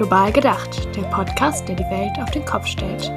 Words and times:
Global 0.00 0.32
gedacht, 0.32 0.96
der 0.96 1.02
Podcast, 1.10 1.68
der 1.68 1.76
die 1.76 1.84
Welt 1.90 2.18
auf 2.22 2.30
den 2.30 2.42
Kopf 2.46 2.64
stellt. 2.64 3.12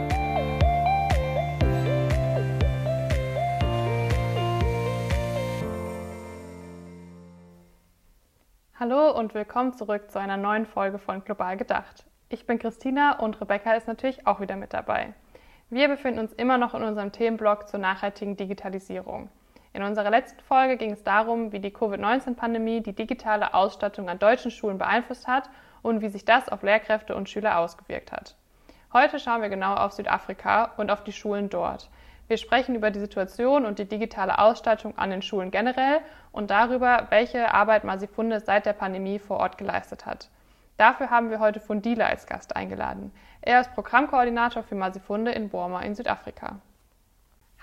Hallo 8.78 9.18
und 9.18 9.34
willkommen 9.34 9.72
zurück 9.72 10.12
zu 10.12 10.20
einer 10.20 10.36
neuen 10.36 10.66
Folge 10.66 11.00
von 11.00 11.24
Global 11.24 11.56
gedacht. 11.56 12.04
Ich 12.28 12.46
bin 12.46 12.60
Christina 12.60 13.18
und 13.18 13.40
Rebecca 13.40 13.76
ist 13.76 13.88
natürlich 13.88 14.28
auch 14.28 14.42
wieder 14.42 14.58
mit 14.58 14.74
dabei. 14.74 15.14
Wir 15.70 15.88
befinden 15.88 16.20
uns 16.20 16.34
immer 16.34 16.58
noch 16.58 16.74
in 16.74 16.84
unserem 16.84 17.14
Themenblock 17.14 17.70
zur 17.70 17.80
nachhaltigen 17.80 18.36
Digitalisierung. 18.36 19.30
In 19.72 19.84
unserer 19.84 20.10
letzten 20.10 20.42
Folge 20.42 20.76
ging 20.76 20.92
es 20.92 21.04
darum, 21.04 21.54
wie 21.54 21.62
die 21.62 21.72
Covid-19-Pandemie 21.72 22.82
die 22.84 22.94
digitale 22.94 23.54
Ausstattung 23.54 24.10
an 24.10 24.20
deutschen 24.20 24.52
Schulen 24.52 24.78
beeinflusst 24.78 25.28
hat 25.28 25.50
und 25.84 26.02
wie 26.02 26.10
sich 26.10 26.26
das 26.26 26.50
auf 26.50 26.64
Lehrkräfte 26.64 27.16
und 27.16 27.30
Schüler 27.30 27.60
ausgewirkt 27.60 28.12
hat. 28.12 28.36
Heute 28.92 29.20
schauen 29.20 29.42
wir 29.42 29.50
genau 29.50 29.76
auf 29.76 29.92
Südafrika 29.92 30.72
und 30.78 30.90
auf 30.90 31.04
die 31.04 31.14
Schulen 31.14 31.50
dort. 31.50 31.90
Wir 32.28 32.38
sprechen 32.38 32.74
über 32.74 32.90
die 32.90 33.00
Situation 33.00 33.66
und 33.66 33.80
die 33.80 33.88
digitale 33.88 34.40
Ausstattung 34.40 34.98
an 34.98 35.10
den 35.10 35.22
Schulen 35.22 35.52
generell 35.52 36.00
und 36.32 36.50
darüber, 36.50 37.08
welche 37.10 37.54
Arbeit 37.54 37.84
Masifunde 37.84 38.40
seit 38.40 38.66
der 38.66 38.74
Pandemie 38.74 39.20
vor 39.20 39.38
Ort 39.38 39.58
geleistet 39.58 40.06
hat. 40.06 40.30
Dafür 40.78 41.10
haben 41.10 41.30
wir 41.30 41.40
heute 41.40 41.60
Fundile 41.60 42.06
als 42.06 42.26
Gast 42.26 42.56
eingeladen. 42.56 43.12
Er 43.42 43.62
ist 43.62 43.74
Programmkoordinator 43.74 44.64
für 44.64 44.76
Masifunde 44.76 45.32
in 45.32 45.50
Burma 45.50 45.82
in 45.82 45.96
Südafrika. 45.96 46.60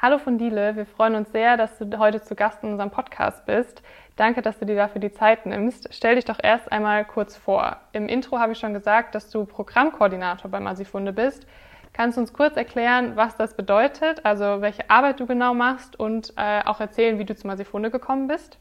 Hallo 0.03 0.17
Fundile, 0.17 0.77
wir 0.77 0.87
freuen 0.87 1.15
uns 1.15 1.31
sehr, 1.31 1.59
dass 1.59 1.77
du 1.77 1.99
heute 1.99 2.23
zu 2.23 2.35
Gast 2.35 2.63
in 2.63 2.71
unserem 2.71 2.91
Podcast 2.91 3.45
bist. 3.45 3.83
Danke, 4.17 4.41
dass 4.41 4.59
du 4.59 4.65
dir 4.65 4.75
dafür 4.75 4.99
die 4.99 5.13
Zeit 5.13 5.45
nimmst. 5.45 5.89
Stell 5.93 6.15
dich 6.15 6.25
doch 6.25 6.39
erst 6.43 6.73
einmal 6.73 7.05
kurz 7.05 7.37
vor. 7.37 7.77
Im 7.93 8.09
Intro 8.09 8.39
habe 8.39 8.53
ich 8.53 8.59
schon 8.59 8.73
gesagt, 8.73 9.15
dass 9.15 9.29
du 9.29 9.45
Programmkoordinator 9.45 10.51
bei 10.51 10.59
Masifunde 10.59 11.13
bist. 11.13 11.47
Kannst 11.93 12.17
du 12.17 12.23
uns 12.23 12.33
kurz 12.33 12.57
erklären, 12.57 13.15
was 13.17 13.37
das 13.37 13.55
bedeutet, 13.55 14.25
also 14.25 14.63
welche 14.63 14.89
Arbeit 14.89 15.21
du 15.21 15.27
genau 15.27 15.53
machst 15.53 16.01
und 16.01 16.33
äh, 16.39 16.63
auch 16.65 16.81
erzählen, 16.81 17.19
wie 17.19 17.27
du 17.27 17.37
zu 17.37 17.47
Masifunde 17.47 17.91
gekommen 17.91 18.27
bist? 18.27 18.57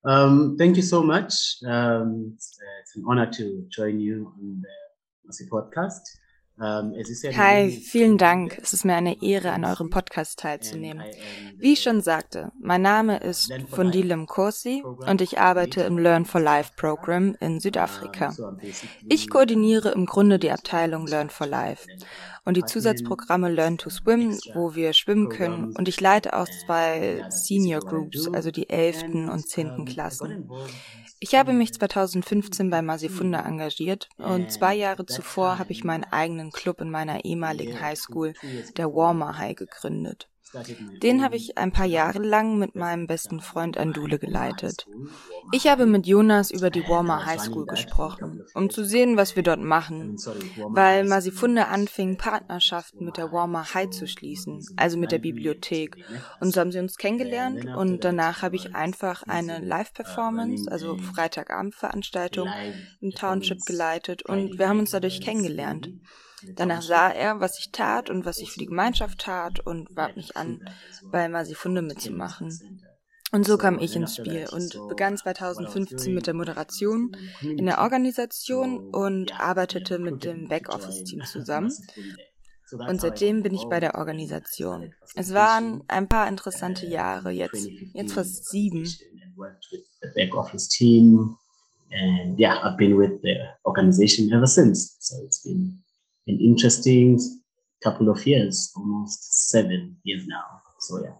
Um, 0.00 0.56
thank 0.56 0.78
you 0.78 0.82
so 0.82 1.02
much. 1.02 1.60
Um, 1.60 2.32
it's, 2.32 2.58
uh, 2.58 2.80
it's 2.80 2.96
an 2.96 3.04
honor 3.06 3.30
to 3.32 3.66
join 3.68 4.00
you 4.00 4.28
on 4.28 4.62
the 4.62 5.28
Masi 5.28 5.46
podcast. 5.46 6.21
Hi, 6.60 7.70
vielen 7.70 8.18
Dank. 8.18 8.58
Es 8.62 8.72
ist 8.72 8.84
mir 8.84 8.94
eine 8.94 9.22
Ehre, 9.22 9.52
an 9.52 9.64
eurem 9.64 9.90
Podcast 9.90 10.38
teilzunehmen. 10.38 11.02
Wie 11.56 11.72
ich 11.72 11.82
schon 11.82 12.02
sagte, 12.02 12.52
mein 12.60 12.82
Name 12.82 13.18
ist 13.18 13.52
Fundilem 13.70 14.26
Kursi 14.26 14.82
und 14.84 15.20
ich 15.22 15.40
arbeite 15.40 15.82
im 15.82 15.98
Learn 15.98 16.24
for 16.24 16.40
Life 16.40 16.72
Program 16.76 17.34
in 17.40 17.58
Südafrika. 17.58 18.34
Ich 19.08 19.30
koordiniere 19.30 19.90
im 19.90 20.06
Grunde 20.06 20.38
die 20.38 20.50
Abteilung 20.50 21.06
Learn 21.06 21.30
for 21.30 21.46
Life 21.46 21.88
und 22.44 22.56
die 22.56 22.64
Zusatzprogramme 22.64 23.50
Learn 23.50 23.78
to 23.78 23.88
Swim, 23.88 24.38
wo 24.54 24.74
wir 24.74 24.92
schwimmen 24.92 25.30
können 25.30 25.74
und 25.76 25.88
ich 25.88 26.00
leite 26.00 26.36
auch 26.36 26.48
zwei 26.66 27.24
Senior 27.30 27.80
Groups, 27.80 28.28
also 28.28 28.50
die 28.50 28.68
elften 28.68 29.28
und 29.28 29.48
zehnten 29.48 29.86
Klassen. 29.86 30.50
Ich 31.24 31.36
habe 31.36 31.52
mich 31.52 31.72
2015 31.72 32.68
bei 32.68 32.82
Masifunda 32.82 33.46
engagiert 33.46 34.08
und 34.18 34.50
zwei 34.50 34.74
Jahre 34.74 35.06
zuvor 35.06 35.60
habe 35.60 35.70
ich 35.70 35.84
meinen 35.84 36.02
eigenen 36.02 36.50
Club 36.50 36.80
in 36.80 36.90
meiner 36.90 37.24
ehemaligen 37.24 37.80
Highschool, 37.80 38.34
der 38.76 38.92
Warmer 38.92 39.38
High, 39.38 39.54
gegründet. 39.54 40.28
Den 41.02 41.22
habe 41.22 41.36
ich 41.36 41.56
ein 41.56 41.72
paar 41.72 41.86
Jahre 41.86 42.18
lang 42.18 42.58
mit 42.58 42.74
meinem 42.74 43.06
besten 43.06 43.40
Freund 43.40 43.78
Andule 43.78 44.18
geleitet. 44.18 44.86
Ich 45.52 45.66
habe 45.66 45.86
mit 45.86 46.06
Jonas 46.06 46.50
über 46.50 46.70
die 46.70 46.86
Warmer 46.88 47.24
High 47.24 47.40
School 47.40 47.66
gesprochen, 47.66 48.44
um 48.54 48.70
zu 48.70 48.84
sehen, 48.84 49.16
was 49.16 49.34
wir 49.36 49.42
dort 49.42 49.60
machen, 49.60 50.16
weil 50.68 51.04
Masifunde 51.04 51.68
anfing, 51.68 52.16
Partnerschaften 52.16 53.04
mit 53.04 53.16
der 53.16 53.32
Warmer 53.32 53.74
High 53.74 53.90
zu 53.90 54.06
schließen, 54.06 54.64
also 54.76 54.98
mit 54.98 55.12
der 55.12 55.18
Bibliothek. 55.18 55.96
Und 56.40 56.52
so 56.52 56.60
haben 56.60 56.72
sie 56.72 56.78
uns 56.78 56.96
kennengelernt 56.96 57.64
und 57.64 58.04
danach 58.04 58.42
habe 58.42 58.56
ich 58.56 58.74
einfach 58.74 59.22
eine 59.22 59.60
Live-Performance, 59.60 60.70
also 60.70 60.96
Freitagabendveranstaltung 60.98 62.48
im 63.00 63.10
Township 63.12 63.64
geleitet 63.64 64.22
und 64.22 64.58
wir 64.58 64.68
haben 64.68 64.80
uns 64.80 64.90
dadurch 64.90 65.20
kennengelernt. 65.20 65.90
Danach 66.54 66.82
sah 66.82 67.10
er, 67.10 67.40
was 67.40 67.58
ich 67.58 67.70
tat 67.72 68.10
und 68.10 68.24
was 68.24 68.38
ich 68.38 68.52
für 68.52 68.58
die 68.58 68.66
Gemeinschaft 68.66 69.20
tat 69.20 69.60
und 69.60 69.94
bat 69.94 70.16
mich 70.16 70.36
an, 70.36 70.60
bei 71.10 71.28
Masifunde 71.28 71.82
mitzumachen. 71.82 72.82
Und 73.32 73.46
so 73.46 73.56
kam 73.56 73.78
ich 73.78 73.96
ins 73.96 74.16
Spiel 74.16 74.46
und 74.52 74.76
begann 74.88 75.16
2015 75.16 76.14
mit 76.14 76.26
der 76.26 76.34
Moderation 76.34 77.16
in 77.40 77.64
der 77.64 77.80
Organisation 77.80 78.90
und 78.90 79.40
arbeitete 79.40 79.98
mit 79.98 80.24
dem 80.24 80.48
Backoffice-Team 80.48 81.24
zusammen. 81.24 81.72
Und 82.72 83.00
seitdem 83.00 83.42
bin 83.42 83.54
ich 83.54 83.64
bei 83.64 83.80
der 83.80 83.94
Organisation. 83.96 84.92
Es 85.14 85.32
waren 85.32 85.82
ein 85.88 86.08
paar 86.08 86.28
interessante 86.28 86.86
Jahre, 86.86 87.30
jetzt, 87.30 87.68
jetzt 87.94 88.12
fast 88.12 88.50
sieben. 88.50 88.86
And 91.94 92.38
yeah, 92.40 92.56
I've 92.64 92.78
been 92.78 92.96
with 92.96 93.20
the 93.22 93.36
organization 93.66 94.32
ever 94.32 94.46
since. 94.46 94.96
So 94.98 95.22
it's 95.22 95.42
been 95.42 95.81
an 96.28 96.38
interesting 96.38 97.18
couple 97.82 98.08
of 98.10 98.26
years, 98.26 98.72
almost 98.76 99.50
seven 99.50 99.96
years 100.04 100.26
now. 100.26 100.62
So 100.80 100.98
yeah. 101.00 101.14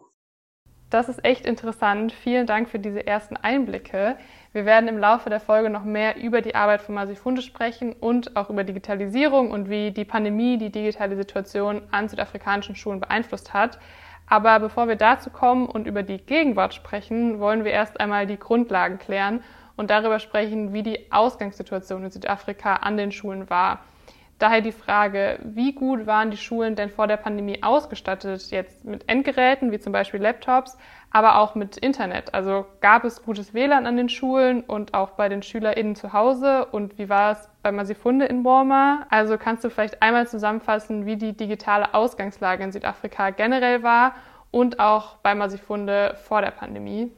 Das 0.90 1.08
ist 1.08 1.24
echt 1.24 1.46
interessant. 1.46 2.12
Vielen 2.12 2.46
Dank 2.46 2.68
für 2.68 2.78
diese 2.78 3.06
ersten 3.06 3.34
Einblicke. 3.38 4.18
Wir 4.52 4.66
werden 4.66 4.88
im 4.88 4.98
Laufe 4.98 5.30
der 5.30 5.40
Folge 5.40 5.70
noch 5.70 5.84
mehr 5.84 6.22
über 6.22 6.42
die 6.42 6.54
Arbeit 6.54 6.82
von 6.82 6.94
Masifunde 6.94 7.40
sprechen 7.40 7.94
und 7.94 8.36
auch 8.36 8.50
über 8.50 8.62
Digitalisierung 8.62 9.50
und 9.50 9.70
wie 9.70 9.90
die 9.90 10.04
Pandemie 10.04 10.58
die 10.58 10.70
digitale 10.70 11.16
Situation 11.16 11.80
an 11.90 12.10
südafrikanischen 12.10 12.76
Schulen 12.76 13.00
beeinflusst 13.00 13.54
hat. 13.54 13.78
Aber 14.26 14.60
bevor 14.60 14.86
wir 14.86 14.96
dazu 14.96 15.30
kommen 15.30 15.66
und 15.66 15.86
über 15.86 16.02
die 16.02 16.18
Gegenwart 16.18 16.74
sprechen, 16.74 17.40
wollen 17.40 17.64
wir 17.64 17.72
erst 17.72 17.98
einmal 17.98 18.26
die 18.26 18.38
Grundlagen 18.38 18.98
klären 18.98 19.42
und 19.76 19.88
darüber 19.88 20.18
sprechen, 20.18 20.74
wie 20.74 20.82
die 20.82 21.10
Ausgangssituation 21.10 22.04
in 22.04 22.10
Südafrika 22.10 22.76
an 22.76 22.98
den 22.98 23.12
Schulen 23.12 23.48
war. 23.48 23.80
Daher 24.42 24.60
die 24.60 24.72
Frage, 24.72 25.38
wie 25.44 25.72
gut 25.72 26.04
waren 26.04 26.32
die 26.32 26.36
Schulen 26.36 26.74
denn 26.74 26.90
vor 26.90 27.06
der 27.06 27.16
Pandemie 27.16 27.62
ausgestattet, 27.62 28.50
jetzt 28.50 28.84
mit 28.84 29.08
Endgeräten 29.08 29.70
wie 29.70 29.78
zum 29.78 29.92
Beispiel 29.92 30.20
Laptops, 30.20 30.76
aber 31.12 31.38
auch 31.38 31.54
mit 31.54 31.76
Internet? 31.76 32.34
Also 32.34 32.66
gab 32.80 33.04
es 33.04 33.22
gutes 33.22 33.54
WLAN 33.54 33.86
an 33.86 33.96
den 33.96 34.08
Schulen 34.08 34.62
und 34.62 34.94
auch 34.94 35.10
bei 35.10 35.28
den 35.28 35.44
SchülerInnen 35.44 35.94
zu 35.94 36.12
Hause? 36.12 36.64
Und 36.72 36.98
wie 36.98 37.08
war 37.08 37.30
es 37.30 37.48
bei 37.62 37.70
Masifunde 37.70 38.24
in 38.24 38.42
Burma? 38.42 39.06
Also 39.10 39.38
kannst 39.38 39.62
du 39.62 39.70
vielleicht 39.70 40.02
einmal 40.02 40.26
zusammenfassen, 40.26 41.06
wie 41.06 41.14
die 41.14 41.36
digitale 41.36 41.94
Ausgangslage 41.94 42.64
in 42.64 42.72
Südafrika 42.72 43.30
generell 43.30 43.84
war 43.84 44.16
und 44.50 44.80
auch 44.80 45.18
bei 45.18 45.36
Masifunde 45.36 46.16
vor 46.24 46.40
der 46.40 46.50
Pandemie? 46.50 47.12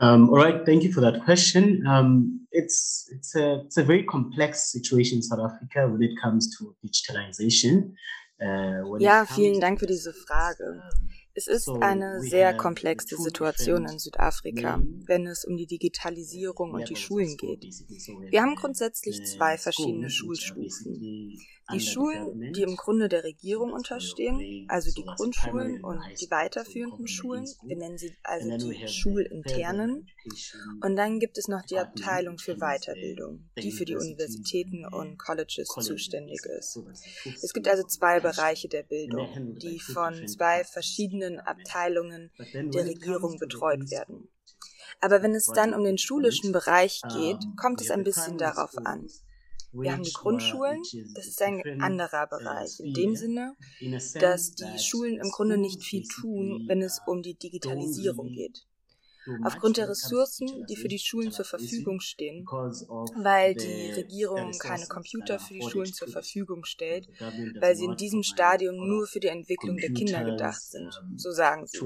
Um, 0.00 0.30
all 0.30 0.36
right, 0.36 0.64
thank 0.64 0.82
you 0.82 0.92
for 0.92 1.02
that 1.02 1.22
question. 1.24 1.86
Um, 1.86 2.46
it's 2.52 3.06
it's 3.12 3.36
a 3.36 3.60
it's 3.66 3.76
a 3.76 3.82
very 3.82 4.02
complex 4.04 4.72
situation 4.72 5.18
in 5.18 5.22
South 5.22 5.40
Africa 5.40 5.86
when 5.88 6.02
it 6.02 6.12
comes 6.20 6.56
to 6.56 6.74
digitalization. 6.82 7.94
Uh, 8.40 8.98
ja, 8.98 9.26
vielen 9.26 9.60
Dank 9.60 9.78
für 9.78 9.86
diese 9.86 10.14
Frage. 10.14 10.82
Es 11.34 11.46
ist 11.46 11.68
eine 11.68 12.20
sehr 12.20 12.54
komplexe 12.56 13.16
Situation 13.16 13.86
in 13.86 13.98
Südafrika, 13.98 14.82
wenn 15.06 15.26
es 15.26 15.44
um 15.44 15.56
die 15.56 15.66
Digitalisierung 15.66 16.72
und 16.72 16.88
die 16.88 16.96
Schulen 16.96 17.36
geht. 17.36 17.62
Wir 18.30 18.42
haben 18.42 18.56
grundsätzlich 18.56 19.24
zwei 19.26 19.56
verschiedene 19.56 20.10
Schulstufen. 20.10 21.38
Die 21.72 21.80
Schulen, 21.80 22.52
die 22.52 22.62
im 22.62 22.76
Grunde 22.76 23.08
der 23.08 23.24
Regierung 23.24 23.72
unterstehen, 23.72 24.66
also 24.68 24.90
die 24.92 25.04
Grundschulen 25.04 25.82
und 25.84 26.00
die 26.20 26.30
weiterführenden 26.30 27.06
Schulen, 27.06 27.46
wir 27.62 27.76
nennen 27.76 27.98
sie 27.98 28.16
also 28.22 28.56
die 28.56 28.88
schulinternen. 28.88 30.06
Und 30.82 30.96
dann 30.96 31.18
gibt 31.18 31.38
es 31.38 31.48
noch 31.48 31.62
die 31.62 31.78
Abteilung 31.78 32.38
für 32.38 32.56
Weiterbildung, 32.56 33.48
die 33.58 33.72
für 33.72 33.84
die 33.84 33.96
Universitäten 33.96 34.84
und 34.84 35.18
Colleges 35.18 35.68
zuständig 35.68 36.40
ist. 36.44 36.78
Es 37.42 37.52
gibt 37.52 37.68
also 37.68 37.84
zwei 37.84 38.20
Bereiche 38.20 38.68
der 38.68 38.82
Bildung, 38.82 39.56
die 39.56 39.80
von 39.80 40.26
zwei 40.28 40.64
verschiedenen 40.64 41.40
Abteilungen 41.40 42.30
der 42.52 42.86
Regierung 42.86 43.38
betreut 43.38 43.90
werden. 43.90 44.28
Aber 45.00 45.22
wenn 45.22 45.34
es 45.34 45.46
dann 45.46 45.74
um 45.74 45.84
den 45.84 45.98
schulischen 45.98 46.52
Bereich 46.52 47.00
geht, 47.12 47.38
kommt 47.56 47.80
es 47.80 47.90
ein 47.90 48.04
bisschen 48.04 48.36
darauf 48.38 48.76
an. 48.84 49.08
Wir 49.72 49.92
haben 49.92 50.02
die 50.02 50.12
Grundschulen, 50.12 50.82
das 51.14 51.26
ist 51.26 51.40
ein 51.42 51.80
anderer 51.80 52.26
Bereich, 52.26 52.80
in 52.80 52.92
dem 52.92 53.16
Sinne, 53.16 53.54
dass 54.14 54.52
die 54.52 54.78
Schulen 54.78 55.18
im 55.18 55.30
Grunde 55.30 55.58
nicht 55.58 55.82
viel 55.82 56.02
tun, 56.04 56.64
wenn 56.66 56.82
es 56.82 57.00
um 57.06 57.22
die 57.22 57.34
Digitalisierung 57.34 58.32
geht. 58.32 58.66
Aufgrund 59.44 59.76
der 59.76 59.88
Ressourcen, 59.88 60.66
die 60.66 60.76
für 60.76 60.88
die 60.88 60.98
Schulen 60.98 61.32
zur 61.32 61.44
Verfügung 61.44 62.00
stehen, 62.00 62.44
weil 62.46 63.54
die 63.54 63.92
Regierung 63.92 64.52
keine 64.58 64.86
Computer 64.86 65.38
für 65.38 65.54
die 65.54 65.62
Schulen 65.62 65.92
zur 65.92 66.08
Verfügung 66.08 66.64
stellt, 66.64 67.08
weil 67.60 67.76
sie 67.76 67.84
in 67.84 67.96
diesem 67.96 68.22
Stadium 68.22 68.76
nur 68.76 69.06
für 69.06 69.20
die 69.20 69.28
Entwicklung 69.28 69.76
der 69.76 69.92
Kinder 69.92 70.24
gedacht 70.24 70.62
sind, 70.62 71.00
so 71.16 71.30
sagen 71.30 71.66
sie. 71.66 71.78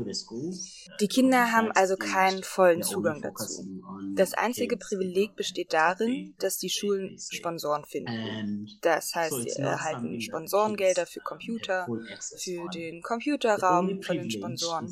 Die 1.01 1.09
Kinder 1.09 1.53
haben 1.53 1.71
also 1.73 1.97
keinen 1.97 2.43
vollen 2.43 2.83
Zugang 2.83 3.23
dazu. 3.23 3.67
Das 4.15 4.35
einzige 4.35 4.77
Privileg 4.77 5.37
besteht 5.37 5.73
darin, 5.73 6.35
dass 6.39 6.59
die 6.59 6.71
Schulen 6.71 7.19
Sponsoren 7.19 7.85
finden. 7.85 8.69
Das 8.81 9.15
heißt, 9.15 9.51
sie 9.51 9.63
erhalten 9.63 10.21
Sponsorengelder 10.21 11.07
für 11.07 11.21
Computer, 11.21 11.87
für 12.39 12.69
den 12.69 13.03
Computerraum 13.03 14.03
von 14.03 14.17
den 14.17 14.31
Sponsoren, 14.31 14.89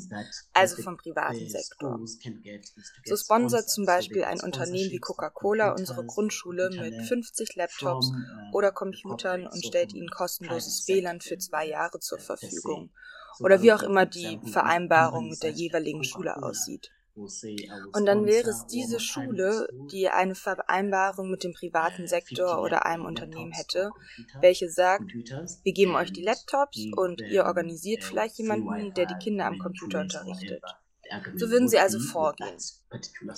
also 0.53 0.81
vom 0.81 0.97
privaten 0.97 1.49
Sektor. 1.49 1.99
So 3.05 3.15
sponsert 3.15 3.69
zum 3.69 3.85
Beispiel 3.85 4.23
ein 4.23 4.39
Unternehmen 4.41 4.91
wie 4.91 4.99
Coca-Cola 4.99 5.71
unsere 5.71 6.05
Grundschule 6.05 6.69
mit 6.69 7.07
50 7.07 7.55
Laptops 7.55 8.11
oder 8.51 8.71
Computern 8.71 9.47
und 9.47 9.65
stellt 9.65 9.93
ihnen 9.93 10.09
kostenloses 10.09 10.87
WLAN 10.87 11.21
für 11.21 11.37
zwei 11.37 11.67
Jahre 11.67 11.99
zur 11.99 12.19
Verfügung. 12.19 12.91
Oder 13.39 13.61
wie 13.61 13.73
auch 13.73 13.83
immer 13.83 14.05
die 14.05 14.39
Vereinbarung 14.45 15.29
mit 15.29 15.43
der 15.43 15.51
jeweiligen 15.51 16.03
Schule 16.03 16.41
aussieht. 16.41 16.91
Und 17.15 18.05
dann 18.07 18.25
wäre 18.25 18.49
es 18.49 18.65
diese 18.65 18.99
Schule, 18.99 19.67
die 19.91 20.09
eine 20.09 20.33
Vereinbarung 20.33 21.29
mit 21.29 21.43
dem 21.43 21.53
privaten 21.53 22.07
Sektor 22.07 22.59
oder 22.59 22.87
einem 22.87 23.05
Unternehmen 23.05 23.51
hätte, 23.51 23.91
welche 24.41 24.69
sagt, 24.69 25.13
wir 25.13 25.73
geben 25.73 25.95
euch 25.95 26.11
die 26.11 26.23
Laptops 26.23 26.79
und 26.95 27.21
ihr 27.21 27.45
organisiert 27.45 28.03
vielleicht 28.03 28.39
jemanden, 28.39 28.93
der 28.95 29.05
die 29.05 29.17
Kinder 29.21 29.45
am 29.45 29.59
Computer 29.59 30.01
unterrichtet. 30.01 30.63
So 31.35 31.49
würden 31.49 31.67
sie 31.67 31.79
also 31.79 31.99
vorgehen. 31.99 32.57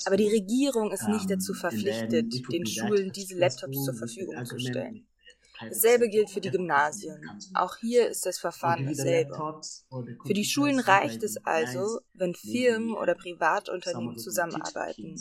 Aber 0.06 0.18
die 0.18 0.30
Regierung 0.30 0.92
ist 0.92 1.08
nicht 1.08 1.30
dazu 1.30 1.54
verpflichtet, 1.54 2.52
den 2.52 2.66
Schulen 2.66 3.12
diese 3.12 3.36
Laptops 3.38 3.84
zur 3.84 3.94
Verfügung 3.96 4.44
zu 4.46 4.60
stellen. 4.60 5.08
Dasselbe 5.62 6.10
gilt 6.10 6.30
für 6.30 6.42
die 6.42 6.52
Gymnasien. 6.52 7.20
Auch 7.54 7.78
hier 7.78 8.08
ist 8.08 8.26
das 8.26 8.40
Verfahren 8.40 8.86
dasselbe. 8.86 9.62
Für 10.26 10.34
die 10.34 10.46
Schulen 10.46 10.80
reicht 10.80 11.24
es 11.24 11.38
also, 11.46 12.00
wenn 12.14 12.36
Firmen 12.36 12.94
oder 12.94 13.16
Privatunternehmen 13.16 14.18
zusammenarbeiten, 14.18 15.16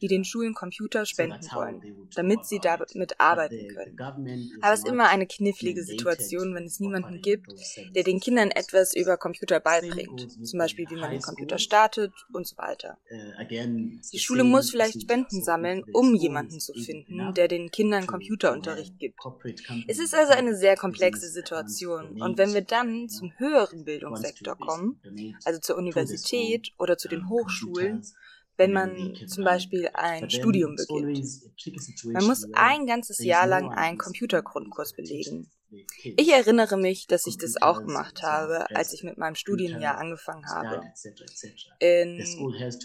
die 0.00 0.08
den 0.08 0.24
Schulen 0.24 0.54
Computer 0.54 1.06
spenden 1.06 1.46
wollen, 1.52 2.08
damit 2.14 2.46
sie 2.46 2.58
damit 2.58 3.20
arbeiten 3.20 3.68
können. 3.68 3.98
Aber 4.60 4.72
es 4.74 4.80
ist 4.80 4.88
immer 4.88 5.08
eine 5.08 5.26
knifflige 5.26 5.82
Situation, 5.84 6.54
wenn 6.54 6.64
es 6.64 6.80
niemanden 6.80 7.20
gibt, 7.20 7.52
der 7.94 8.02
den 8.04 8.20
Kindern 8.20 8.50
etwas 8.50 8.94
über 8.94 9.16
Computer 9.16 9.60
beibringt, 9.60 10.28
zum 10.46 10.58
Beispiel 10.58 10.86
wie 10.88 10.96
man 10.96 11.10
den 11.10 11.22
Computer 11.22 11.58
startet 11.58 12.12
und 12.32 12.46
so 12.46 12.56
weiter. 12.56 12.98
Die 14.12 14.18
Schule 14.18 14.44
muss 14.44 14.70
vielleicht 14.70 15.02
Spenden 15.02 15.42
sammeln, 15.42 15.84
um 15.92 16.14
jemanden 16.14 16.60
zu 16.60 16.72
finden, 16.74 17.34
der 17.34 17.48
den 17.48 17.70
Kindern 17.70 18.06
Computerunterricht 18.06 18.98
gibt. 18.98 19.18
Es 19.88 19.98
ist 19.98 20.14
also 20.14 20.32
eine 20.32 20.56
sehr 20.56 20.76
komplexe 20.76 21.28
Situation. 21.28 22.20
Und 22.20 22.38
wenn 22.38 22.54
wir 22.54 22.62
dann 22.62 23.08
zum 23.08 23.32
höheren 23.38 23.84
Bildungssektor 23.84 24.56
kommen, 24.56 25.00
also 25.44 25.60
zur 25.60 25.76
Universität 25.76 26.72
oder 26.78 26.96
zu 26.96 27.08
den 27.08 27.28
Hochschulen, 27.28 28.02
wenn 28.56 28.72
man 28.72 29.16
zum 29.26 29.44
Beispiel 29.44 29.90
ein 29.94 30.30
Studium 30.30 30.76
beginnt. 30.76 31.26
Man 32.04 32.24
muss 32.24 32.46
ein 32.52 32.86
ganzes 32.86 33.18
Jahr 33.18 33.46
lang 33.46 33.70
einen 33.70 33.98
Computergrundkurs 33.98 34.92
belegen. 34.92 35.50
Ich 36.16 36.32
erinnere 36.32 36.76
mich, 36.76 37.06
dass 37.06 37.26
ich 37.26 37.38
das 37.38 37.60
auch 37.60 37.80
gemacht 37.80 38.22
habe, 38.22 38.66
als 38.74 38.92
ich 38.92 39.02
mit 39.02 39.18
meinem 39.18 39.34
Studienjahr 39.34 39.98
angefangen 39.98 40.46
habe. 40.46 40.82
In 41.78 42.22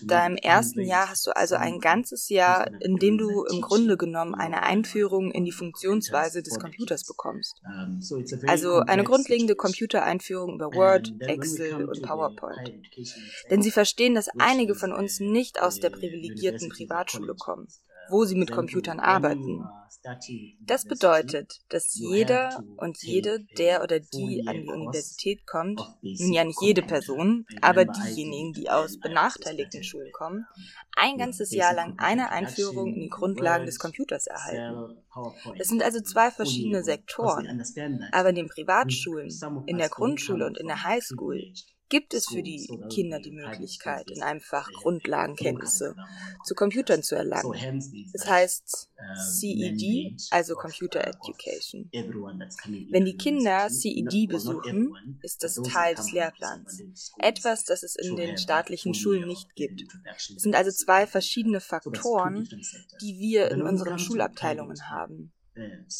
deinem 0.05 0.35
ersten 0.37 0.81
Jahr 0.81 1.09
hast 1.09 1.27
du 1.27 1.35
also 1.35 1.55
ein 1.55 1.79
ganzes 1.79 2.29
Jahr, 2.29 2.69
in 2.81 2.97
dem 2.97 3.17
du 3.17 3.43
im 3.45 3.61
Grunde 3.61 3.97
genommen 3.97 4.35
eine 4.35 4.63
Einführung 4.63 5.31
in 5.31 5.45
die 5.45 5.51
Funktionsweise 5.51 6.43
des 6.43 6.59
Computers 6.59 7.05
bekommst. 7.05 7.61
Also 8.47 8.79
eine 8.79 9.03
grundlegende 9.03 9.55
Computereinführung 9.55 10.55
über 10.55 10.73
Word, 10.73 11.13
Excel 11.19 11.85
und 11.85 12.01
PowerPoint. 12.01 12.73
Denn 13.49 13.61
sie 13.61 13.71
verstehen, 13.71 14.15
dass 14.15 14.29
einige 14.37 14.75
von 14.75 14.93
uns 14.93 15.19
nicht 15.19 15.61
aus 15.61 15.79
der 15.79 15.89
privilegierten 15.89 16.69
Privatschule 16.69 17.35
kommen 17.35 17.67
wo 18.09 18.25
sie 18.25 18.35
mit 18.35 18.51
Computern 18.51 18.99
arbeiten. 18.99 19.63
Das 20.61 20.85
bedeutet, 20.85 21.59
dass 21.69 21.95
jeder 21.95 22.63
und 22.77 23.01
jede, 23.01 23.39
der 23.57 23.83
oder 23.83 23.99
die 23.99 24.43
an 24.47 24.61
die 24.61 24.69
Universität 24.69 25.45
kommt, 25.45 25.81
nun 26.01 26.33
ja 26.33 26.43
nicht 26.43 26.61
jede 26.61 26.81
Person, 26.81 27.45
aber 27.61 27.85
diejenigen, 27.85 28.53
die 28.53 28.69
aus 28.69 28.99
benachteiligten 28.99 29.83
Schulen 29.83 30.11
kommen, 30.11 30.45
ein 30.95 31.17
ganzes 31.17 31.51
Jahr 31.51 31.73
lang 31.73 31.95
eine 31.97 32.31
Einführung 32.31 32.93
in 32.93 33.01
die 33.01 33.09
Grundlagen 33.09 33.65
des 33.65 33.79
Computers 33.79 34.27
erhalten. 34.27 35.01
Das 35.57 35.67
sind 35.67 35.83
also 35.83 36.01
zwei 36.01 36.31
verschiedene 36.31 36.83
Sektoren. 36.83 37.63
Aber 38.11 38.29
in 38.29 38.35
den 38.35 38.47
Privatschulen, 38.47 39.29
in 39.65 39.77
der 39.77 39.89
Grundschule 39.89 40.45
und 40.45 40.57
in 40.57 40.67
der 40.67 40.83
Highschool 40.83 41.53
gibt 41.89 42.13
es 42.13 42.27
für 42.27 42.43
die 42.43 42.67
Kinder 42.91 43.19
die 43.19 43.31
Möglichkeit, 43.31 44.09
in 44.11 44.21
einem 44.21 44.41
Fach 44.41 44.71
Grundlagenkenntnisse 44.71 45.95
zu 46.45 46.55
Computern 46.55 47.03
zu 47.03 47.15
erlangen. 47.15 47.81
Das 48.13 48.27
heißt 48.27 48.89
CED, 49.39 50.15
also 50.31 50.55
Computer 50.55 51.05
Education. 51.05 51.89
Wenn 51.91 53.05
die 53.05 53.17
Kinder 53.17 53.69
CED 53.69 54.27
besuchen, 54.27 55.19
ist 55.23 55.43
das 55.43 55.55
Teil 55.55 55.95
des 55.95 56.11
Lehrplans. 56.11 56.83
Etwas, 57.17 57.65
das 57.65 57.83
es 57.83 57.95
in 57.95 58.15
den 58.15 58.37
staatlichen 58.37 58.93
Schulen 58.93 59.27
nicht 59.27 59.55
gibt. 59.55 59.83
Es 60.15 60.43
sind 60.43 60.55
also 60.55 60.71
zwei 60.71 61.07
verschiedene 61.07 61.59
Faktoren, 61.59 62.47
die 63.01 63.19
wir 63.19 63.51
in 63.51 63.61
unseren 63.61 63.99
Schulabteilungen 63.99 64.89
haben. 64.89 65.33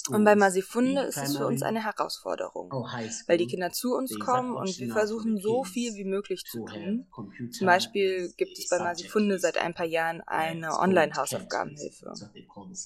Und 0.10 0.24
bei 0.24 0.36
Masifunde 0.36 1.02
ist 1.02 1.18
es 1.18 1.38
für 1.38 1.48
uns 1.48 1.64
eine 1.64 1.84
Herausforderung, 1.84 2.70
oh, 2.72 2.86
weil 3.28 3.38
die 3.38 3.48
Kinder 3.48 3.72
zu 3.72 3.96
uns 3.96 4.18
kommen 4.20 4.56
und 4.56 4.78
wir 4.80 4.92
versuchen 4.92 5.40
so 5.40 5.64
viel 5.64 5.94
wie 5.96 6.06
möglich 6.06 6.44
zu 6.46 6.66
tun. 6.66 7.08
Zum 7.52 7.68
Beispiel 7.68 8.32
gibt 8.38 8.58
es 8.58 8.70
bei 8.70 8.80
Masifunde 8.80 9.40
seit 9.40 9.58
ein 9.58 9.74
paar 9.74 9.86
Jahren 9.86 10.22
eine 10.22 10.80
Online-Hausaufgabenhilfe. 10.80 12.14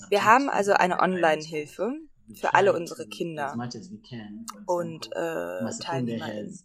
Wir 0.10 0.26
haben 0.26 0.50
also 0.50 0.74
eine 0.74 1.00
Online-Hilfe, 1.00 1.94
für 2.36 2.54
alle 2.54 2.74
unsere 2.74 3.08
Kinder 3.08 3.54
und 4.66 5.10
äh, 5.14 5.70
Teilnehmerinnen, 5.80 6.60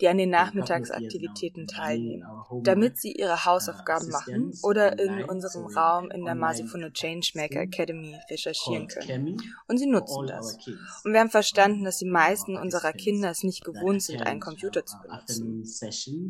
die 0.00 0.08
an 0.08 0.18
den 0.18 0.30
Nachmittagsaktivitäten 0.30 1.66
teilnehmen, 1.66 2.24
damit 2.62 2.98
sie 2.98 3.12
ihre 3.12 3.44
Hausaufgaben 3.44 4.08
machen 4.10 4.52
oder 4.62 4.98
in 4.98 5.24
unserem 5.24 5.66
Raum 5.66 6.10
in 6.10 6.24
der 6.24 6.34
Masifune 6.34 6.92
Changemaker 6.92 7.60
Academy 7.60 8.16
recherchieren 8.30 8.86
können. 8.86 9.36
Und 9.66 9.78
sie 9.78 9.86
nutzen 9.86 10.26
das. 10.26 10.58
Und 11.04 11.12
wir 11.12 11.20
haben 11.20 11.30
verstanden, 11.30 11.84
dass 11.84 11.98
die 11.98 12.08
meisten 12.08 12.56
unserer 12.56 12.92
Kinder 12.92 13.30
es 13.30 13.42
nicht 13.42 13.64
gewohnt 13.64 14.02
sind, 14.02 14.22
einen 14.22 14.40
Computer 14.40 14.84
zu 14.86 14.96
benutzen. 15.02 15.64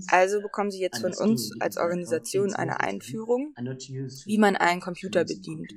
Also 0.09 0.41
bekommen 0.41 0.71
sie 0.71 0.81
jetzt 0.81 1.01
von 1.01 1.15
uns 1.15 1.53
als 1.61 1.77
Organisation 1.77 2.55
eine 2.55 2.81
Einführung, 2.81 3.55
wie 4.25 4.39
man 4.39 4.57
einen 4.57 4.81
Computer 4.81 5.25
bedient. 5.25 5.75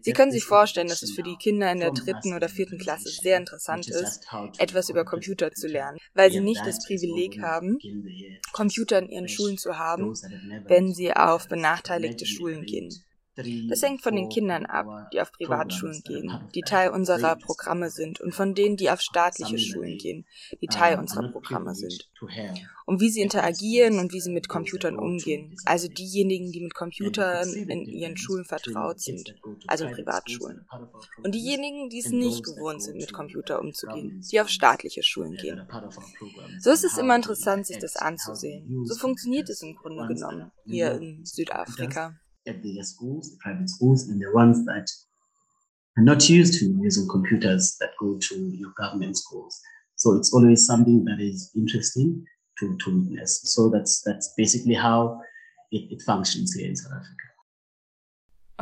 Sie 0.00 0.12
können 0.12 0.32
sich 0.32 0.44
vorstellen, 0.44 0.88
dass 0.88 1.02
es 1.02 1.12
für 1.12 1.22
die 1.22 1.36
Kinder 1.36 1.70
in 1.70 1.80
der 1.80 1.92
dritten 1.92 2.39
oder 2.40 2.48
vierten 2.48 2.78
Klasse 2.78 3.10
sehr 3.10 3.36
interessant 3.36 3.90
ist, 3.90 4.24
etwas 4.58 4.88
über 4.88 5.04
Computer 5.04 5.52
zu 5.52 5.68
lernen, 5.68 5.98
weil 6.14 6.30
sie 6.32 6.40
nicht 6.40 6.66
das 6.66 6.80
Privileg 6.86 7.38
haben, 7.42 7.78
Computer 8.52 8.98
in 8.98 9.10
ihren 9.10 9.28
Schulen 9.28 9.58
zu 9.58 9.78
haben, 9.78 10.14
wenn 10.66 10.94
sie 10.94 11.12
auf 11.14 11.48
benachteiligte 11.48 12.24
Schulen 12.24 12.64
gehen. 12.64 13.04
Das 13.68 13.82
hängt 13.82 14.02
von 14.02 14.14
den 14.14 14.28
Kindern 14.28 14.66
ab, 14.66 14.86
die 15.12 15.20
auf 15.20 15.32
Privatschulen 15.32 16.02
gehen, 16.04 16.32
die 16.54 16.62
Teil 16.62 16.90
unserer 16.90 17.36
Programme 17.36 17.90
sind, 17.90 18.20
und 18.20 18.34
von 18.34 18.54
denen, 18.54 18.76
die 18.76 18.90
auf 18.90 19.00
staatliche 19.00 19.58
Schulen 19.58 19.98
gehen, 19.98 20.26
die 20.60 20.66
Teil 20.66 20.98
unserer 20.98 21.30
Programme 21.30 21.74
sind. 21.74 22.10
Und 22.86 23.00
wie 23.00 23.10
sie 23.10 23.20
interagieren 23.20 23.98
und 24.00 24.12
wie 24.12 24.20
sie 24.20 24.32
mit 24.32 24.48
Computern 24.48 24.98
umgehen. 24.98 25.54
Also 25.64 25.88
diejenigen, 25.88 26.50
die 26.50 26.60
mit 26.60 26.74
Computern 26.74 27.48
in 27.52 27.86
ihren 27.86 28.16
Schulen 28.16 28.44
vertraut 28.44 29.00
sind, 29.00 29.34
also 29.68 29.84
in 29.84 29.92
Privatschulen. 29.92 30.66
Und 31.22 31.34
diejenigen, 31.34 31.88
die 31.88 32.00
es 32.00 32.10
nicht 32.10 32.44
gewohnt 32.44 32.82
sind, 32.82 32.96
mit 32.96 33.12
Computer 33.12 33.60
umzugehen, 33.60 34.20
die 34.30 34.40
auf 34.40 34.48
staatliche 34.48 35.02
Schulen 35.02 35.36
gehen. 35.36 35.66
So 36.60 36.70
ist 36.70 36.84
es 36.84 36.98
immer 36.98 37.16
interessant, 37.16 37.66
sich 37.66 37.78
das 37.78 37.96
anzusehen. 37.96 38.84
So 38.84 38.94
funktioniert 38.96 39.48
es 39.48 39.62
im 39.62 39.76
Grunde 39.76 40.06
genommen 40.06 40.50
hier 40.66 40.92
in 40.92 41.24
Südafrika. 41.24 42.19
At 42.46 42.62
the 42.62 42.82
schools, 42.82 43.30
the 43.30 43.38
private 43.40 43.68
schools, 43.68 44.08
and 44.08 44.20
the 44.20 44.32
ones 44.32 44.64
that 44.66 44.88
are 45.96 46.04
not 46.04 46.28
used 46.28 46.58
to 46.60 46.66
using 46.80 47.08
computers 47.08 47.76
that 47.80 47.90
go 47.98 48.18
to 48.18 48.34
your 48.34 48.72
government 48.76 49.16
schools. 49.16 49.60
So 49.96 50.16
it's 50.16 50.32
always 50.32 50.66
something 50.66 51.04
that 51.04 51.20
is 51.20 51.50
interesting 51.54 52.24
to, 52.58 52.76
to 52.84 52.98
witness. 52.98 53.40
So 53.44 53.68
that's 53.68 54.02
that's 54.02 54.32
basically 54.36 54.74
how 54.74 55.20
it, 55.70 55.90
it 55.90 56.02
functions 56.02 56.54
here 56.54 56.68
in 56.68 56.76
South 56.76 56.92
Africa. 56.92 57.30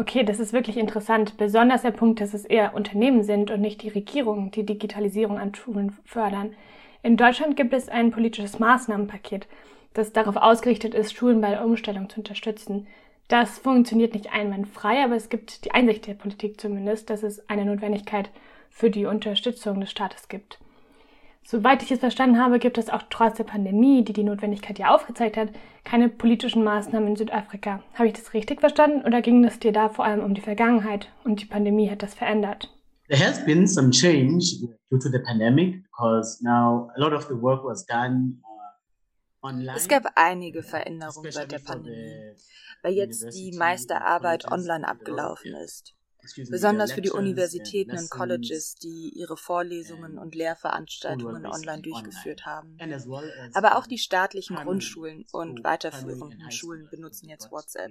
Okay, 0.01 0.23
das 0.23 0.39
ist 0.39 0.53
wirklich 0.53 0.77
interessant. 0.77 1.37
Besonders 1.39 1.83
der 1.83 1.91
Punkt, 1.91 2.21
dass 2.21 2.33
es 2.33 2.45
eher 2.45 2.75
Unternehmen 2.75 3.25
sind 3.25 3.51
und 3.51 3.61
nicht 3.61 3.83
die 3.83 3.89
Regierung, 3.89 4.53
die 4.53 4.65
Digitalisierung 4.65 5.39
an 5.39 5.55
Schulen 5.57 5.97
fördern. 6.05 6.55
In 7.03 7.17
Deutschland 7.17 7.57
gibt 7.57 7.73
es 7.73 7.89
ein 7.89 8.13
politisches 8.13 8.61
Maßnahmenpaket, 8.61 9.49
das 9.95 10.13
darauf 10.13 10.37
ausgerichtet 10.37 10.95
ist, 10.95 11.15
Schulen 11.15 11.41
bei 11.41 11.51
der 11.51 11.65
Umstellung 11.65 12.09
zu 12.09 12.19
unterstützen. 12.19 12.87
Das 13.29 13.59
funktioniert 13.59 14.15
nicht 14.15 14.33
einwandfrei, 14.33 15.05
aber 15.05 15.15
es 15.15 15.29
gibt 15.29 15.67
die 15.67 15.73
Einsicht 15.73 16.07
der 16.07 16.15
Politik 16.15 16.59
zumindest, 16.59 17.11
dass 17.11 17.23
es 17.23 17.47
eine 17.51 17.67
Notwendigkeit 17.67 18.31
für 18.71 18.91
die 18.91 19.05
Unterstützung 19.05 19.81
des 19.81 19.91
Staates 19.91 20.29
gibt. 20.29 20.59
Soweit 21.45 21.83
ich 21.83 21.91
es 21.91 22.01
verstanden 22.01 22.39
habe, 22.39 22.59
gibt 22.59 22.79
es 22.79 22.91
auch 22.91 23.03
trotz 23.11 23.37
der 23.37 23.45
Pandemie, 23.45 24.03
die 24.03 24.13
die 24.13 24.23
Notwendigkeit 24.23 24.79
ja 24.79 24.95
aufgezeigt 24.95 25.37
hat, 25.37 25.49
keine 25.85 26.09
politischen 26.09 26.65
Maßnahmen 26.65 27.09
in 27.09 27.17
Südafrika. 27.17 27.83
Habe 27.95 28.09
ich 28.09 28.15
das 28.15 28.35
richtig 28.35 28.61
verstanden 28.61 29.07
oder 29.07 29.21
ging 29.23 29.45
es 29.45 29.59
dir 29.59 29.73
da 29.73 29.89
vor 29.89 30.05
allem 30.05 30.21
um 30.21 30.35
die 30.35 30.41
Vergangenheit 30.41 31.09
und 31.25 31.41
die 31.41 31.47
Pandemie 31.47 31.91
hat 31.91 32.03
das 32.03 32.15
verändert? 32.15 32.75
There 33.09 33.27
has 33.27 33.43
been 33.45 33.67
some 33.67 33.91
change 33.91 34.59
due 34.91 34.99
to 34.99 35.09
the 35.09 35.21
pandemic 35.21 35.83
because 35.85 36.43
now 36.43 36.91
a 36.97 37.01
lot 37.01 37.15
of 37.15 37.27
the 37.29 37.41
work 37.41 37.65
was 37.65 37.87
done 37.87 38.43
uh, 38.45 39.75
es 39.75 39.89
gab 39.89 40.05
einige 40.17 40.63
Veränderungen 40.63 41.33
seit 41.33 41.53
der 41.53 41.61
Pandemie, 41.61 42.35
weil 42.83 42.95
jetzt 42.95 43.35
die 43.35 43.53
meiste 43.57 44.03
Arbeit 44.03 44.51
online 44.51 44.87
abgelaufen 44.87 45.55
ist 45.55 45.95
besonders 46.51 46.93
für 46.93 47.01
die 47.01 47.11
Universitäten 47.11 47.97
und 47.97 48.11
Colleges, 48.11 48.75
die 48.75 49.13
ihre 49.15 49.37
Vorlesungen 49.37 50.19
und 50.19 50.35
Lehrveranstaltungen 50.35 51.47
online 51.47 51.83
durchgeführt 51.83 52.45
haben. 52.45 52.77
Aber 53.55 53.77
auch 53.77 53.87
die 53.87 53.99
staatlichen 53.99 54.57
Grundschulen 54.57 55.25
und 55.33 55.65
weiterführenden 55.65 56.51
Schulen 56.51 56.89
benutzen 56.91 57.29
jetzt 57.29 57.51
WhatsApp, 57.51 57.91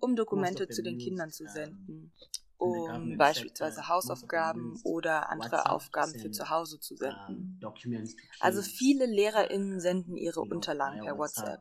um 0.00 0.16
Dokumente 0.16 0.68
zu 0.68 0.82
den 0.82 0.98
Kindern 0.98 1.30
zu 1.30 1.46
senden 1.46 2.12
um 2.60 3.16
beispielsweise 3.16 3.88
Hausaufgaben 3.88 4.78
oder 4.84 5.30
andere 5.30 5.70
Aufgaben 5.70 6.12
für 6.12 6.30
zu 6.30 6.50
Hause 6.50 6.78
zu 6.78 6.94
senden. 6.94 7.58
Also 8.38 8.60
viele 8.60 9.06
Lehrerinnen 9.06 9.80
senden 9.80 10.14
ihre 10.16 10.40
Unterlagen 10.42 11.00
per 11.00 11.16
WhatsApp. 11.16 11.60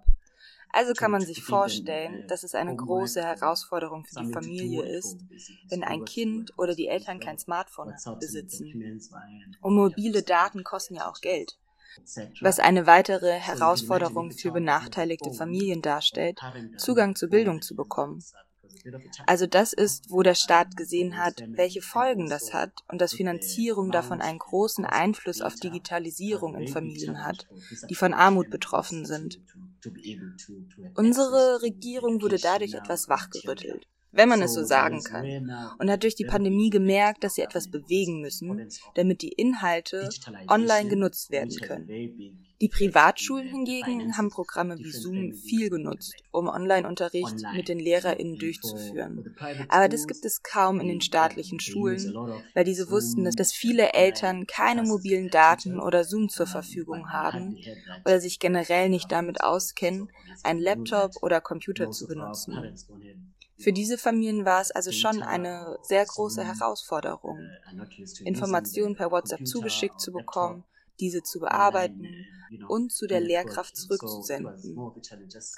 Also 0.71 0.93
kann 0.93 1.11
man 1.11 1.21
sich 1.21 1.43
vorstellen, 1.43 2.27
dass 2.27 2.43
es 2.43 2.53
eine 2.53 2.75
große 2.75 3.23
Herausforderung 3.23 4.05
für 4.05 4.23
die 4.23 4.31
Familie 4.31 4.83
ist, 4.83 5.17
wenn 5.69 5.83
ein 5.83 6.05
Kind 6.05 6.53
oder 6.57 6.75
die 6.75 6.87
Eltern 6.87 7.19
kein 7.19 7.39
Smartphone 7.39 7.93
besitzen. 8.19 9.01
Und 9.61 9.75
mobile 9.75 10.21
Daten 10.21 10.63
kosten 10.63 10.95
ja 10.95 11.09
auch 11.09 11.21
Geld. 11.21 11.57
Was 12.41 12.59
eine 12.59 12.85
weitere 12.85 13.33
Herausforderung 13.33 14.31
für 14.31 14.51
benachteiligte 14.51 15.33
Familien 15.33 15.81
darstellt, 15.81 16.39
Zugang 16.77 17.15
zur 17.15 17.29
Bildung 17.29 17.61
zu 17.61 17.75
bekommen. 17.75 18.23
Also 19.25 19.47
das 19.47 19.73
ist, 19.73 20.09
wo 20.09 20.21
der 20.21 20.35
Staat 20.35 20.77
gesehen 20.77 21.17
hat, 21.17 21.43
welche 21.47 21.81
Folgen 21.81 22.29
das 22.29 22.53
hat 22.53 22.71
und 22.87 23.01
dass 23.01 23.13
Finanzierung 23.13 23.91
davon 23.91 24.21
einen 24.21 24.39
großen 24.39 24.85
Einfluss 24.85 25.41
auf 25.41 25.55
Digitalisierung 25.55 26.55
in 26.55 26.67
Familien 26.67 27.25
hat, 27.25 27.47
die 27.89 27.95
von 27.95 28.13
Armut 28.13 28.49
betroffen 28.49 29.05
sind. 29.05 29.41
Unsere 30.95 31.61
Regierung 31.61 32.21
wurde 32.21 32.37
dadurch 32.37 32.73
etwas 32.73 33.09
wachgerüttelt 33.09 33.87
wenn 34.11 34.29
man 34.29 34.41
es 34.41 34.53
so 34.53 34.63
sagen 34.63 35.03
kann, 35.03 35.25
und 35.77 35.89
hat 35.89 36.03
durch 36.03 36.15
die 36.15 36.25
Pandemie 36.25 36.69
gemerkt, 36.69 37.23
dass 37.23 37.35
sie 37.35 37.41
etwas 37.41 37.69
bewegen 37.69 38.21
müssen, 38.21 38.67
damit 38.95 39.21
die 39.21 39.29
Inhalte 39.29 40.09
online 40.47 40.89
genutzt 40.89 41.31
werden 41.31 41.55
können. 41.57 42.45
Die 42.61 42.67
Privatschulen 42.67 43.47
hingegen 43.47 44.17
haben 44.17 44.29
Programme 44.29 44.77
wie 44.77 44.91
Zoom 44.91 45.33
viel 45.33 45.69
genutzt, 45.69 46.13
um 46.31 46.49
Online-Unterricht 46.49 47.35
mit 47.53 47.69
den 47.69 47.79
LehrerInnen 47.79 48.37
durchzuführen. 48.37 49.33
Aber 49.69 49.87
das 49.87 50.07
gibt 50.07 50.25
es 50.25 50.43
kaum 50.43 50.81
in 50.81 50.89
den 50.89 50.99
staatlichen 50.99 51.61
Schulen, 51.61 52.13
weil 52.53 52.65
diese 52.65 52.89
wussten, 52.89 53.23
dass 53.23 53.53
viele 53.53 53.93
Eltern 53.93 54.45
keine 54.45 54.83
mobilen 54.83 55.29
Daten 55.29 55.79
oder 55.79 56.03
Zoom 56.03 56.27
zur 56.27 56.47
Verfügung 56.47 57.09
haben 57.13 57.57
oder 58.03 58.19
sich 58.19 58.39
generell 58.39 58.89
nicht 58.89 59.09
damit 59.09 59.41
auskennen, 59.41 60.11
einen 60.43 60.59
Laptop 60.59 61.11
oder 61.21 61.39
Computer 61.39 61.91
zu 61.91 62.07
benutzen. 62.07 62.75
Für 63.57 63.73
diese 63.73 63.97
Familien 63.97 64.45
war 64.45 64.61
es 64.61 64.71
also 64.71 64.91
schon 64.91 65.21
eine 65.21 65.77
sehr 65.81 66.05
große 66.05 66.43
Herausforderung, 66.43 67.39
Informationen 68.23 68.95
per 68.95 69.11
WhatsApp 69.11 69.45
zugeschickt 69.45 69.99
zu 69.99 70.11
bekommen, 70.11 70.63
diese 70.99 71.23
zu 71.23 71.39
bearbeiten 71.39 72.07
und 72.67 72.91
zu 72.91 73.07
der 73.07 73.21
Lehrkraft 73.21 73.77
zurückzusenden. 73.77 74.77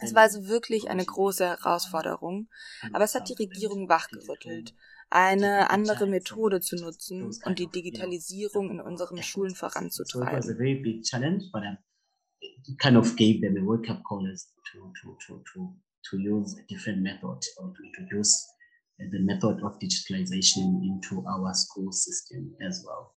Es 0.01 0.13
war 0.13 0.24
also 0.24 0.48
wirklich 0.48 0.89
eine 0.89 1.05
große 1.05 1.45
Herausforderung, 1.45 2.50
aber 2.93 3.03
es 3.03 3.15
hat 3.15 3.29
die 3.29 3.33
Regierung 3.33 3.89
wachgerüttelt, 3.89 4.74
eine 5.10 5.69
andere 5.69 6.07
Methode 6.07 6.62
zu 6.62 6.75
nutzen 6.75 7.31
und 7.43 7.60
die 7.60 7.67
Digitalisierung 7.67 8.71
in 8.71 8.81
unseren 8.81 9.21
Schulen 9.24 9.55
voranzutreiben. 9.55 10.41
kind 12.79 12.98
of 12.98 13.15
gave 13.15 13.39
them 13.39 13.55
a 13.57 13.62
wake-up 13.62 14.01
call 14.03 14.24
to, 14.24 14.91
to, 15.01 15.15
to, 15.27 15.43
to 15.53 15.75
to 16.10 16.17
use 16.17 16.57
a 16.60 16.63
different 16.67 17.01
method 17.01 17.39
or 17.57 17.74
to 17.74 17.83
introduce 17.86 18.33
the 19.00 19.19
method 19.19 19.63
of 19.63 19.79
digitalization 19.79 20.81
into 20.83 21.24
our 21.27 21.53
school 21.53 21.91
system 21.91 22.55
as 22.62 22.83
well. 22.86 23.15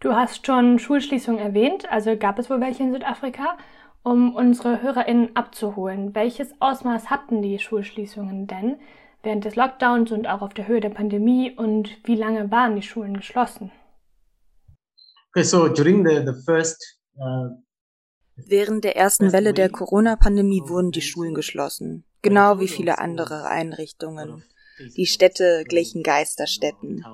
Du 0.00 0.14
hast 0.14 0.46
schon 0.46 0.78
Schulschließungen 0.78 1.40
erwähnt, 1.40 1.90
also 1.92 2.16
gab 2.16 2.38
es 2.38 2.48
wohl 2.48 2.60
welche 2.60 2.82
in 2.82 2.92
Südafrika. 2.92 3.58
Um 4.02 4.34
unsere 4.34 4.80
HörerInnen 4.80 5.36
abzuholen, 5.36 6.14
welches 6.14 6.54
Ausmaß 6.58 7.10
hatten 7.10 7.42
die 7.42 7.58
Schulschließungen 7.58 8.46
denn 8.46 8.76
während 9.22 9.44
des 9.44 9.56
Lockdowns 9.56 10.10
und 10.10 10.26
auch 10.26 10.40
auf 10.40 10.54
der 10.54 10.66
Höhe 10.66 10.80
der 10.80 10.88
Pandemie 10.88 11.54
und 11.54 11.98
wie 12.04 12.14
lange 12.14 12.50
waren 12.50 12.76
die 12.76 12.82
Schulen 12.82 13.14
geschlossen? 13.14 13.70
Okay, 15.32 15.44
so 15.44 15.68
during 15.68 16.02
the, 16.08 16.24
the 16.24 16.32
first 16.46 16.82
uh, 17.18 17.50
Während 18.36 18.84
der 18.84 18.96
ersten 18.96 19.32
Welle 19.32 19.52
der 19.52 19.68
Corona-Pandemie 19.68 20.62
wurden 20.64 20.92
die 20.92 21.02
Schulen 21.02 21.34
geschlossen, 21.34 22.04
genau 22.22 22.58
wie 22.58 22.68
viele 22.68 22.98
andere 22.98 23.44
Einrichtungen. 23.44 24.44
Die 24.96 25.06
Städte 25.06 25.64
glichen 25.66 26.02
Geisterstädten. 26.02 27.04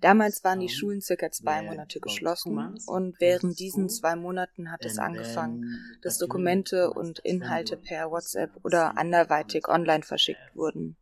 Damals 0.00 0.44
waren 0.44 0.60
die 0.60 0.68
Schulen 0.68 1.00
circa 1.00 1.30
zwei 1.30 1.62
Monate 1.62 1.98
geschlossen 1.98 2.78
und 2.86 3.20
während 3.20 3.58
diesen 3.58 3.88
zwei 3.88 4.14
Monaten 4.14 4.70
hat 4.70 4.84
es 4.84 4.98
angefangen, 4.98 5.64
dass 6.02 6.18
Dokumente 6.18 6.92
und 6.92 7.18
Inhalte 7.20 7.76
per 7.76 8.10
WhatsApp 8.10 8.50
oder 8.62 8.96
anderweitig 8.96 9.66
online 9.68 10.04
verschickt 10.04 10.54
wurden. 10.54 10.96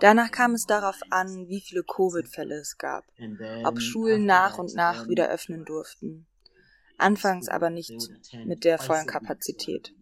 Danach 0.00 0.30
kam 0.30 0.54
es 0.54 0.64
darauf 0.64 0.98
an, 1.10 1.48
wie 1.48 1.60
viele 1.60 1.82
Covid-Fälle 1.82 2.54
es 2.54 2.78
gab, 2.78 3.04
ob 3.64 3.80
Schulen 3.80 4.24
nach 4.24 4.58
und 4.58 4.74
nach 4.74 5.06
wieder 5.08 5.28
öffnen 5.28 5.66
durften 5.66 6.26
anfangs 6.98 7.48
aber 7.48 7.70
nicht 7.70 8.10
mit 8.44 8.64
der 8.64 8.78
vollen 8.78 9.06
Kapazität. 9.06 9.94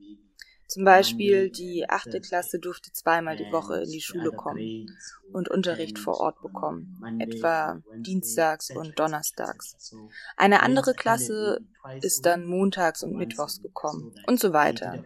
Zum 0.66 0.84
Beispiel 0.84 1.50
die 1.50 1.88
achte 1.88 2.20
Klasse 2.20 2.58
durfte 2.58 2.92
zweimal 2.92 3.36
die 3.36 3.50
Woche 3.52 3.82
in 3.82 3.90
die 3.90 4.00
Schule 4.00 4.32
kommen 4.32 4.86
und 5.32 5.48
Unterricht 5.48 5.98
vor 5.98 6.20
Ort 6.20 6.40
bekommen, 6.42 7.00
etwa 7.20 7.80
dienstags 7.94 8.70
und 8.70 8.98
donnerstags. 8.98 9.94
Eine 10.36 10.62
andere 10.62 10.94
Klasse 10.94 11.60
ist 12.00 12.26
dann 12.26 12.46
montags 12.46 13.02
und 13.04 13.14
mittwochs 13.14 13.62
gekommen 13.62 14.12
und 14.26 14.40
so 14.40 14.52
weiter. 14.52 15.04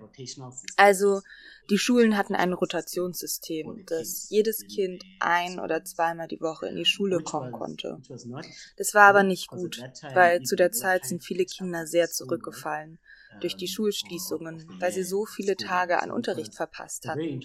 Also 0.76 1.21
die 1.69 1.79
Schulen 1.79 2.17
hatten 2.17 2.35
ein 2.35 2.52
Rotationssystem, 2.52 3.85
dass 3.87 4.29
jedes 4.31 4.67
Kind 4.67 5.05
ein 5.21 5.61
oder 5.61 5.85
zweimal 5.85 6.26
die 6.26 6.40
Woche 6.40 6.69
in 6.69 6.76
die 6.76 6.85
Schule 6.85 7.21
kommen 7.21 7.52
konnte. 7.52 8.00
Das 8.76 8.95
war 8.95 9.09
aber 9.09 9.23
nicht 9.23 9.49
gut, 9.49 9.83
weil 10.14 10.43
zu 10.43 10.57
der 10.57 10.73
Zeit 10.73 11.05
sind 11.05 11.23
viele 11.23 11.45
Kinder 11.45 11.87
sehr 11.87 12.09
zurückgefallen 12.09 12.99
durch 13.41 13.57
die 13.57 13.69
Schulschließungen, 13.69 14.67
weil 14.81 14.93
sie 14.93 15.05
so 15.05 15.25
viele 15.25 15.57
Tage 15.57 16.03
an 16.03 16.11
Unterricht 16.11 16.55
verpasst 16.55 17.07
hatten. 17.07 17.41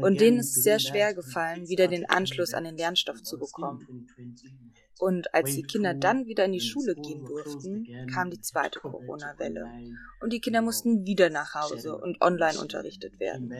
Und 0.00 0.20
denen 0.20 0.38
ist 0.38 0.56
es 0.56 0.62
sehr 0.62 0.78
schwer 0.78 1.14
gefallen, 1.14 1.68
wieder 1.68 1.88
den 1.88 2.08
Anschluss 2.08 2.54
an 2.54 2.64
den 2.64 2.76
Lernstoff 2.76 3.22
zu 3.22 3.38
bekommen. 3.38 4.06
Und 4.98 5.34
als 5.34 5.54
die 5.54 5.62
Kinder 5.62 5.94
dann 5.94 6.26
wieder 6.26 6.44
in 6.44 6.52
die 6.52 6.60
Schule 6.60 6.94
gehen 6.94 7.24
durften, 7.24 7.86
kam 8.12 8.30
die 8.30 8.40
zweite 8.40 8.78
Corona-Welle. 8.78 9.68
Und 10.20 10.32
die 10.32 10.40
Kinder 10.40 10.62
mussten 10.62 11.04
wieder 11.04 11.28
nach 11.28 11.54
Hause 11.54 11.96
und 11.96 12.20
online 12.20 12.60
unterrichtet 12.60 13.18
werden. 13.18 13.52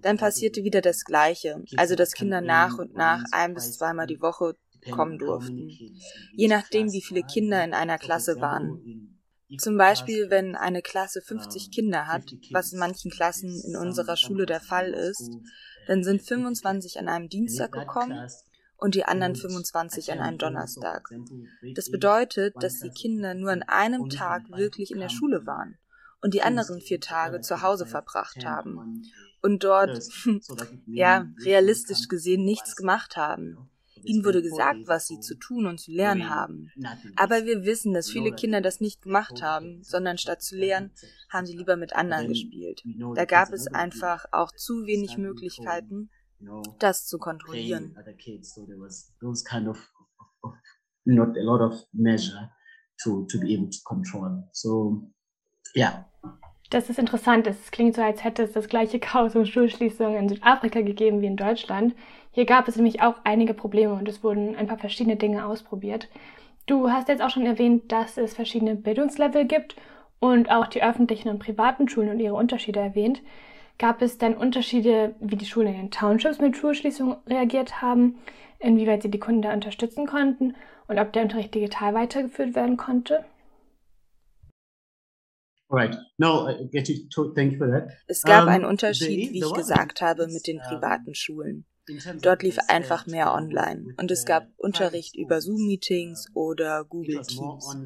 Dann 0.00 0.16
passierte 0.16 0.64
wieder 0.64 0.80
das 0.80 1.04
Gleiche, 1.04 1.62
also 1.76 1.94
dass 1.94 2.12
Kinder 2.12 2.40
nach 2.40 2.78
und 2.78 2.94
nach 2.94 3.22
ein 3.30 3.54
bis 3.54 3.76
zweimal 3.76 4.06
die 4.06 4.20
Woche 4.20 4.56
kommen 4.90 5.18
durften, 5.18 5.70
je 6.34 6.48
nachdem, 6.48 6.92
wie 6.92 7.02
viele 7.02 7.22
Kinder 7.22 7.64
in 7.64 7.74
einer 7.74 7.98
Klasse 7.98 8.40
waren. 8.40 9.15
Zum 9.58 9.76
Beispiel, 9.78 10.30
wenn 10.30 10.56
eine 10.56 10.82
Klasse 10.82 11.22
50 11.22 11.70
Kinder 11.70 12.06
hat, 12.06 12.24
was 12.50 12.72
in 12.72 12.78
manchen 12.78 13.10
Klassen 13.10 13.62
in 13.64 13.76
unserer 13.76 14.16
Schule 14.16 14.44
der 14.44 14.60
Fall 14.60 14.92
ist, 14.92 15.30
dann 15.86 16.02
sind 16.02 16.22
25 16.22 16.98
an 16.98 17.08
einem 17.08 17.28
Dienstag 17.28 17.72
gekommen 17.72 18.28
und 18.76 18.94
die 18.94 19.04
anderen 19.04 19.36
25 19.36 20.12
an 20.12 20.20
einem 20.20 20.38
Donnerstag. 20.38 21.08
Das 21.74 21.90
bedeutet, 21.90 22.54
dass 22.60 22.80
die 22.80 22.90
Kinder 22.90 23.34
nur 23.34 23.52
an 23.52 23.62
einem 23.62 24.08
Tag 24.08 24.50
wirklich 24.50 24.90
in 24.90 24.98
der 24.98 25.08
Schule 25.08 25.46
waren 25.46 25.78
und 26.20 26.34
die 26.34 26.42
anderen 26.42 26.80
vier 26.80 27.00
Tage 27.00 27.40
zu 27.40 27.62
Hause 27.62 27.86
verbracht 27.86 28.44
haben 28.44 29.02
und 29.42 29.62
dort, 29.62 30.02
ja, 30.86 31.26
realistisch 31.44 32.08
gesehen 32.08 32.44
nichts 32.44 32.74
gemacht 32.74 33.16
haben. 33.16 33.70
Ihnen 34.06 34.24
wurde 34.24 34.42
gesagt, 34.42 34.86
was 34.86 35.06
Sie 35.06 35.20
zu 35.20 35.34
tun 35.36 35.66
und 35.66 35.78
zu 35.78 35.92
lernen 35.92 36.30
haben. 36.30 36.70
Aber 37.16 37.44
wir 37.44 37.64
wissen, 37.64 37.92
dass 37.92 38.10
viele 38.10 38.32
Kinder 38.32 38.60
das 38.60 38.80
nicht 38.80 39.02
gemacht 39.02 39.42
haben, 39.42 39.82
sondern 39.82 40.18
statt 40.18 40.42
zu 40.42 40.56
lernen, 40.56 40.92
haben 41.28 41.46
sie 41.46 41.56
lieber 41.56 41.76
mit 41.76 41.94
anderen 41.94 42.28
gespielt. 42.28 42.82
Da 43.14 43.24
gab 43.24 43.52
es 43.52 43.66
einfach 43.66 44.26
auch 44.32 44.52
zu 44.52 44.86
wenig 44.86 45.18
Möglichkeiten, 45.18 46.10
das 46.78 47.06
zu 47.06 47.18
kontrollieren. 47.18 47.94
Not 51.08 51.36
a 51.36 51.40
lot 51.40 51.60
of 51.60 51.86
measure 51.92 52.50
to, 53.04 53.26
to 53.26 53.38
be 53.38 53.54
able 53.54 53.70
to 53.70 53.78
control. 53.84 54.42
So, 54.52 55.08
yeah. 55.76 56.04
Das 56.70 56.90
ist 56.90 56.98
interessant. 56.98 57.46
Es 57.46 57.70
klingt 57.70 57.94
so, 57.94 58.02
als 58.02 58.24
hätte 58.24 58.42
es 58.42 58.52
das 58.52 58.68
gleiche 58.68 58.98
Chaos 58.98 59.36
um 59.36 59.46
Schulschließungen 59.46 60.16
in 60.16 60.28
Südafrika 60.28 60.80
gegeben 60.80 61.20
wie 61.20 61.26
in 61.26 61.36
Deutschland. 61.36 61.94
Hier 62.32 62.44
gab 62.44 62.66
es 62.66 62.76
nämlich 62.76 63.02
auch 63.02 63.14
einige 63.24 63.54
Probleme 63.54 63.94
und 63.94 64.08
es 64.08 64.24
wurden 64.24 64.56
ein 64.56 64.66
paar 64.66 64.78
verschiedene 64.78 65.16
Dinge 65.16 65.46
ausprobiert. 65.46 66.08
Du 66.66 66.90
hast 66.90 67.08
jetzt 67.08 67.22
auch 67.22 67.30
schon 67.30 67.46
erwähnt, 67.46 67.92
dass 67.92 68.18
es 68.18 68.34
verschiedene 68.34 68.74
Bildungslevel 68.74 69.44
gibt 69.44 69.76
und 70.18 70.50
auch 70.50 70.66
die 70.66 70.82
öffentlichen 70.82 71.28
und 71.28 71.38
privaten 71.38 71.88
Schulen 71.88 72.10
und 72.10 72.18
ihre 72.20 72.34
Unterschiede 72.34 72.80
erwähnt. 72.80 73.22
Gab 73.78 74.02
es 74.02 74.18
denn 74.18 74.34
Unterschiede, 74.34 75.14
wie 75.20 75.36
die 75.36 75.46
Schulen 75.46 75.68
in 75.68 75.76
den 75.76 75.90
Townships 75.92 76.40
mit 76.40 76.56
Schulschließungen 76.56 77.16
reagiert 77.28 77.80
haben, 77.80 78.18
inwieweit 78.58 79.02
sie 79.02 79.10
die 79.10 79.20
Kunden 79.20 79.42
da 79.42 79.52
unterstützen 79.52 80.06
konnten 80.06 80.54
und 80.88 80.98
ob 80.98 81.12
der 81.12 81.22
Unterricht 81.22 81.54
digital 81.54 81.94
weitergeführt 81.94 82.56
werden 82.56 82.76
konnte? 82.76 83.24
Es 88.06 88.22
gab 88.22 88.46
einen 88.46 88.64
Unterschied, 88.64 89.32
wie 89.32 89.38
ich 89.38 89.52
gesagt 89.54 90.00
habe, 90.00 90.26
mit 90.28 90.46
den 90.46 90.58
privaten 90.60 91.14
Schulen. 91.14 91.66
Dort 92.20 92.42
lief 92.42 92.58
einfach 92.68 93.06
mehr 93.06 93.32
online 93.32 93.94
und 93.96 94.10
es 94.10 94.24
gab 94.24 94.48
Unterricht 94.56 95.14
über 95.16 95.40
Zoom-Meetings 95.40 96.26
oder 96.34 96.84
Google 96.84 97.22
Teams. 97.22 97.76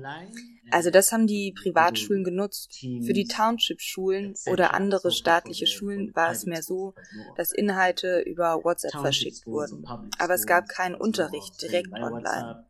Also 0.71 0.91
das 0.91 1.13
haben 1.13 1.27
die 1.27 1.53
Privatschulen 1.53 2.25
genutzt. 2.25 2.79
Für 3.05 3.13
die 3.13 3.27
Township-Schulen 3.27 4.35
oder 4.47 4.75
andere 4.75 5.11
staatliche 5.11 5.67
Schulen 5.67 6.15
war 6.15 6.31
es 6.31 6.47
mehr 6.47 6.63
so, 6.63 6.95
dass 7.37 7.53
Inhalte 7.53 8.21
über 8.21 8.65
WhatsApp 8.65 8.93
verschickt 9.01 9.47
wurden. 9.47 9.85
Aber 10.19 10.35
es 10.35 10.47
gab 10.47 10.69
keinen 10.69 10.95
Unterricht 10.95 11.61
direkt 11.63 11.93
online. 11.93 12.65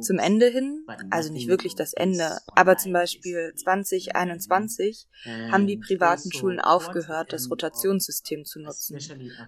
Zum 0.00 0.18
Ende 0.18 0.46
hin, 0.46 0.86
also 1.10 1.32
nicht 1.32 1.48
wirklich 1.48 1.74
das 1.74 1.92
Ende, 1.92 2.38
aber 2.54 2.76
zum 2.76 2.92
Beispiel 2.92 3.52
2021 3.56 5.08
haben 5.50 5.66
die 5.66 5.78
privaten 5.78 6.32
Schulen 6.32 6.60
aufgehört, 6.60 7.32
das 7.32 7.50
Rotationssystem 7.50 8.44
zu 8.44 8.60
nutzen. 8.60 8.98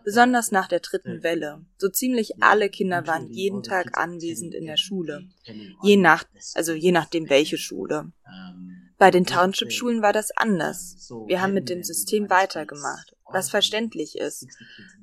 Besonders 0.05 0.51
nach 0.51 0.69
der 0.69 0.81
dritten 0.81 1.23
Welle. 1.23 1.65
So 1.79 1.89
ziemlich 1.89 2.43
alle 2.43 2.69
Kinder 2.71 3.07
waren 3.07 3.29
jeden 3.31 3.63
Tag 3.63 3.97
anwesend 3.97 4.55
in 4.55 4.67
der 4.67 4.77
Schule. 4.77 5.29
Je 5.83 5.97
nach, 5.97 6.25
also 6.55 6.73
je 6.73 6.93
nachdem 6.93 7.29
welche 7.31 7.57
Schule. 7.59 7.74
Schule. 7.75 8.13
Bei 8.97 9.11
den 9.11 9.27
Township-Schulen 9.27 10.03
war 10.03 10.13
das 10.13 10.31
anders. 10.37 11.11
Wir 11.27 11.43
haben 11.43 11.53
mit 11.53 11.69
dem 11.69 11.83
System 11.83 12.31
weitergemacht, 12.31 13.17
was 13.27 13.51
verständlich 13.51 14.17
ist, 14.17 14.47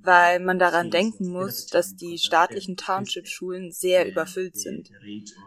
weil 0.01 0.40
man 0.40 0.60
daran 0.60 0.90
denken 0.90 1.28
muss, 1.28 1.68
dass 1.68 1.96
die 1.96 2.18
staatlichen 2.18 2.78
Township-Schulen 2.78 3.72
sehr 3.72 4.10
überfüllt 4.10 4.58
sind. 4.58 4.90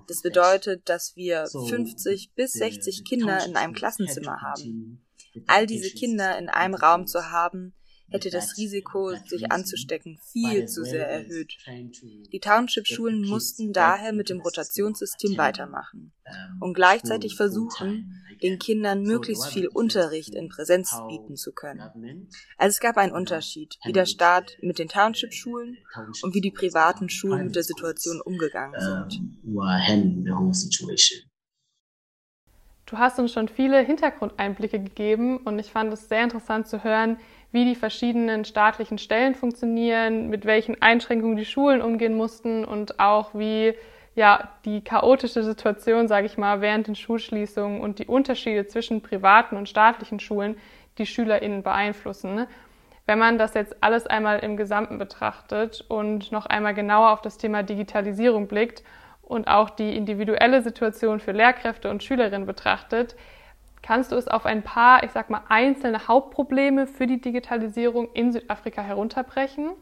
Das 0.08 0.20
bedeutet, 0.20 0.88
dass 0.88 1.16
wir 1.16 1.46
50 1.46 2.32
bis 2.34 2.52
60 2.52 3.04
Kinder 3.04 3.44
in 3.46 3.56
einem 3.56 3.72
Klassenzimmer 3.72 4.40
haben. 4.42 5.02
All 5.46 5.66
diese 5.66 5.90
Kinder 5.90 6.38
in 6.38 6.48
einem 6.48 6.74
Raum 6.74 7.06
zu 7.06 7.30
haben, 7.30 7.74
hätte 8.10 8.30
das 8.30 8.56
Risiko, 8.56 9.14
sich 9.26 9.50
anzustecken, 9.50 10.18
viel 10.30 10.66
zu 10.66 10.84
sehr 10.84 11.08
erhöht. 11.08 11.56
Die 12.32 12.40
Township-Schulen 12.40 13.26
mussten 13.28 13.72
daher 13.72 14.12
mit 14.12 14.30
dem 14.30 14.40
Rotationssystem 14.40 15.36
weitermachen 15.36 16.12
und 16.60 16.74
gleichzeitig 16.74 17.36
versuchen, 17.36 18.20
den 18.42 18.58
Kindern 18.58 19.02
möglichst 19.02 19.46
viel 19.46 19.68
Unterricht 19.68 20.34
in 20.34 20.48
Präsenz 20.48 20.94
bieten 21.08 21.36
zu 21.36 21.52
können. 21.52 22.28
Also 22.56 22.74
es 22.74 22.80
gab 22.80 22.96
einen 22.96 23.12
Unterschied, 23.12 23.76
wie 23.84 23.92
der 23.92 24.06
Staat 24.06 24.56
mit 24.60 24.78
den 24.78 24.88
Township-Schulen 24.88 25.78
und 26.22 26.34
wie 26.34 26.40
die 26.40 26.50
privaten 26.50 27.08
Schulen 27.08 27.46
mit 27.46 27.56
der 27.56 27.64
Situation 27.64 28.20
umgegangen 28.20 28.80
sind. 28.80 29.20
Du 32.86 32.98
hast 32.98 33.18
uns 33.18 33.32
schon 33.32 33.48
viele 33.48 33.80
Hintergrundeinblicke 33.80 34.78
gegeben 34.78 35.38
und 35.38 35.58
ich 35.58 35.70
fand 35.70 35.92
es 35.92 36.08
sehr 36.08 36.22
interessant 36.22 36.68
zu 36.68 36.84
hören, 36.84 37.16
wie 37.54 37.64
die 37.64 37.76
verschiedenen 37.76 38.44
staatlichen 38.44 38.98
Stellen 38.98 39.36
funktionieren, 39.36 40.28
mit 40.28 40.44
welchen 40.44 40.82
Einschränkungen 40.82 41.36
die 41.36 41.44
Schulen 41.44 41.82
umgehen 41.82 42.16
mussten 42.16 42.64
und 42.64 42.98
auch 42.98 43.30
wie 43.32 43.74
ja 44.16 44.48
die 44.64 44.82
chaotische 44.82 45.44
Situation, 45.44 46.08
sage 46.08 46.26
ich 46.26 46.36
mal, 46.36 46.60
während 46.60 46.88
den 46.88 46.96
Schulschließungen 46.96 47.80
und 47.80 48.00
die 48.00 48.06
Unterschiede 48.06 48.66
zwischen 48.66 49.02
privaten 49.02 49.56
und 49.56 49.68
staatlichen 49.68 50.18
Schulen 50.18 50.56
die 50.98 51.06
SchülerInnen 51.06 51.62
beeinflussen. 51.62 52.34
Ne? 52.34 52.48
Wenn 53.06 53.20
man 53.20 53.38
das 53.38 53.54
jetzt 53.54 53.76
alles 53.84 54.08
einmal 54.08 54.40
im 54.40 54.56
Gesamten 54.56 54.98
betrachtet 54.98 55.84
und 55.86 56.32
noch 56.32 56.46
einmal 56.46 56.74
genauer 56.74 57.12
auf 57.12 57.22
das 57.22 57.38
Thema 57.38 57.62
Digitalisierung 57.62 58.48
blickt 58.48 58.82
und 59.22 59.46
auch 59.46 59.70
die 59.70 59.96
individuelle 59.96 60.60
Situation 60.60 61.20
für 61.20 61.30
Lehrkräfte 61.30 61.88
und 61.88 62.02
Schülerinnen 62.02 62.46
betrachtet, 62.46 63.14
Kannst 63.84 64.12
du 64.12 64.16
es 64.16 64.28
auf 64.28 64.46
ein 64.46 64.64
paar, 64.64 65.02
ich 65.04 65.12
sag 65.12 65.28
mal, 65.28 65.42
einzelne 65.50 66.08
Hauptprobleme 66.08 66.86
für 66.86 67.06
die 67.06 67.20
Digitalisierung 67.20 68.10
in 68.14 68.32
Südafrika 68.32 68.80
herunterbrechen? 68.80 69.72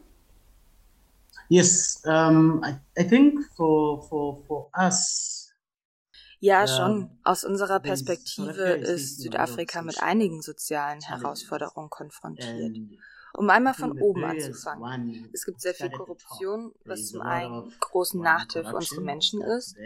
Yes, 1.47 2.03
um, 2.05 2.61
I, 2.65 3.01
I 3.01 3.07
think 3.07 3.39
for, 3.55 4.03
for, 4.09 4.43
for 4.45 4.69
us 4.77 5.53
ja, 6.41 6.67
schon. 6.67 7.17
Aus 7.23 7.45
unserer 7.45 7.79
Perspektive 7.79 8.71
ist 8.73 9.21
Südafrika 9.21 9.81
mit 9.81 10.03
einigen 10.03 10.41
sozialen 10.41 10.99
Herausforderungen 10.99 11.89
konfrontiert. 11.89 12.75
Um 13.35 13.49
einmal 13.49 13.73
von 13.73 13.97
oben 13.97 14.25
anzufangen. 14.25 15.29
Es 15.31 15.45
gibt 15.45 15.61
sehr 15.61 15.73
viel 15.73 15.89
Korruption, 15.89 16.73
was 16.83 17.07
zum 17.07 17.21
einen 17.21 17.71
großen 17.79 18.21
Nachteil 18.21 18.65
für 18.65 18.75
unsere 18.75 18.99
Menschen 18.99 19.41
ist 19.41 19.77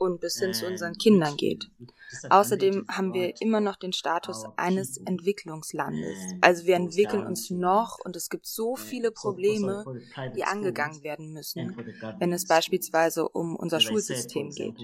und 0.00 0.18
bis 0.20 0.38
hin 0.38 0.54
zu 0.54 0.66
unseren 0.66 0.94
Kindern 0.94 1.36
geht. 1.36 1.70
Außerdem 2.30 2.86
haben 2.88 3.12
wir 3.12 3.40
immer 3.40 3.60
noch 3.60 3.76
den 3.76 3.92
Status 3.92 4.46
eines 4.56 4.96
Entwicklungslandes. 4.96 6.16
Also 6.40 6.66
wir 6.66 6.76
entwickeln 6.76 7.24
uns 7.26 7.50
noch 7.50 7.98
und 8.02 8.16
es 8.16 8.30
gibt 8.30 8.46
so 8.46 8.76
viele 8.76 9.10
Probleme, 9.10 9.84
die 10.34 10.44
angegangen 10.44 11.02
werden 11.02 11.32
müssen, 11.32 11.76
wenn 12.18 12.32
es 12.32 12.46
beispielsweise 12.46 13.28
um 13.28 13.54
unser 13.56 13.80
Schulsystem 13.80 14.50
geht. 14.50 14.76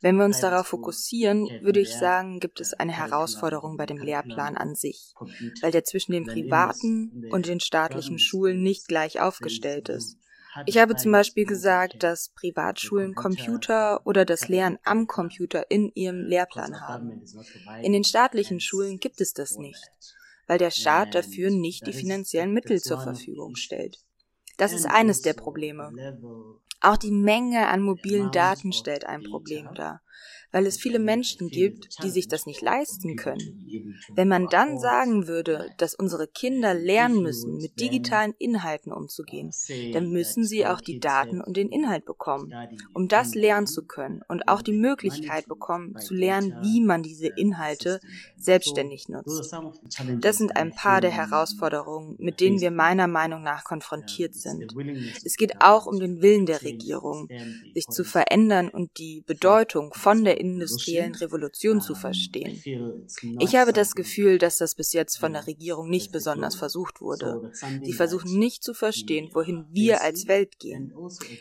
Wenn 0.00 0.16
wir 0.16 0.24
uns 0.24 0.40
darauf 0.40 0.68
fokussieren, 0.68 1.48
würde 1.60 1.80
ich 1.80 1.92
sagen, 1.92 2.38
gibt 2.38 2.60
es 2.60 2.74
eine 2.74 2.92
Herausforderung 2.92 3.76
bei 3.76 3.86
dem 3.86 3.98
Lehrplan 3.98 4.56
an 4.56 4.76
sich, 4.76 5.14
weil 5.60 5.72
der 5.72 5.84
zwischen 5.84 6.12
den 6.12 6.26
privaten 6.26 7.26
und 7.30 7.48
den 7.48 7.58
staatlichen 7.58 8.20
Schulen 8.20 8.62
nicht 8.62 8.86
gleich 8.86 9.20
aufgestellt 9.20 9.88
ist. 9.88 10.16
Ich 10.66 10.78
habe 10.78 10.96
zum 10.96 11.12
Beispiel 11.12 11.46
gesagt, 11.46 12.02
dass 12.02 12.30
Privatschulen 12.30 13.14
Computer 13.14 14.06
oder 14.06 14.24
das 14.24 14.48
Lernen 14.48 14.78
am 14.84 15.06
Computer 15.06 15.70
in 15.70 15.90
ihrem 15.94 16.24
Lehrplan 16.24 16.80
haben. 16.80 17.24
In 17.80 17.92
den 17.92 18.04
staatlichen 18.04 18.60
Schulen 18.60 18.98
gibt 18.98 19.20
es 19.20 19.32
das 19.32 19.58
nicht, 19.58 19.90
weil 20.46 20.58
der 20.58 20.70
Staat 20.70 21.14
dafür 21.14 21.50
nicht 21.50 21.86
die 21.86 21.92
finanziellen 21.92 22.52
Mittel 22.52 22.80
zur 22.80 22.98
Verfügung 22.98 23.56
stellt. 23.56 23.98
Das 24.56 24.72
ist 24.72 24.86
eines 24.86 25.22
der 25.22 25.34
Probleme. 25.34 25.92
Auch 26.80 26.96
die 26.96 27.12
Menge 27.12 27.68
an 27.68 27.82
mobilen 27.82 28.30
Daten 28.30 28.72
stellt 28.72 29.04
ein 29.04 29.22
Problem 29.22 29.72
dar 29.74 30.02
weil 30.52 30.66
es 30.66 30.76
viele 30.76 30.98
Menschen 30.98 31.48
gibt, 31.48 32.02
die 32.02 32.10
sich 32.10 32.28
das 32.28 32.46
nicht 32.46 32.60
leisten 32.60 33.16
können. 33.16 33.66
Wenn 34.14 34.28
man 34.28 34.46
dann 34.48 34.78
sagen 34.78 35.26
würde, 35.26 35.70
dass 35.78 35.94
unsere 35.94 36.28
Kinder 36.28 36.74
lernen 36.74 37.22
müssen, 37.22 37.56
mit 37.56 37.80
digitalen 37.80 38.34
Inhalten 38.38 38.92
umzugehen, 38.92 39.50
dann 39.92 40.10
müssen 40.10 40.44
sie 40.44 40.66
auch 40.66 40.80
die 40.80 41.00
Daten 41.00 41.40
und 41.40 41.56
den 41.56 41.70
Inhalt 41.70 42.04
bekommen, 42.04 42.52
um 42.92 43.08
das 43.08 43.34
lernen 43.34 43.66
zu 43.66 43.84
können 43.86 44.22
und 44.28 44.48
auch 44.48 44.62
die 44.62 44.72
Möglichkeit 44.72 45.46
bekommen, 45.48 45.96
zu 45.98 46.14
lernen, 46.14 46.56
wie 46.62 46.80
man 46.80 47.02
diese 47.02 47.28
Inhalte 47.28 48.00
selbstständig 48.36 49.08
nutzt. 49.08 49.54
Das 50.20 50.38
sind 50.38 50.56
ein 50.56 50.74
paar 50.74 51.00
der 51.00 51.10
Herausforderungen, 51.10 52.16
mit 52.18 52.40
denen 52.40 52.60
wir 52.60 52.70
meiner 52.70 53.06
Meinung 53.06 53.42
nach 53.42 53.64
konfrontiert 53.64 54.34
sind. 54.34 54.74
Es 55.24 55.36
geht 55.36 55.62
auch 55.62 55.86
um 55.86 55.98
den 55.98 56.20
Willen 56.20 56.46
der 56.46 56.62
Regierung, 56.62 57.28
sich 57.74 57.86
zu 57.86 58.04
verändern 58.04 58.68
und 58.68 58.98
die 58.98 59.22
Bedeutung 59.26 59.92
von 59.94 60.24
der 60.24 60.41
industriellen 60.42 61.14
Revolution 61.14 61.80
zu 61.80 61.94
verstehen. 61.94 62.60
Ich 63.38 63.56
habe 63.56 63.72
das 63.72 63.94
Gefühl, 63.94 64.38
dass 64.38 64.58
das 64.58 64.74
bis 64.74 64.92
jetzt 64.92 65.16
von 65.16 65.32
der 65.32 65.46
Regierung 65.46 65.88
nicht 65.88 66.12
besonders 66.12 66.54
versucht 66.56 67.00
wurde. 67.00 67.52
Sie 67.82 67.92
versuchen 67.92 68.38
nicht 68.38 68.62
zu 68.62 68.74
verstehen, 68.74 69.30
wohin 69.32 69.66
wir 69.70 70.02
als 70.02 70.26
Welt 70.28 70.58
gehen. 70.58 70.92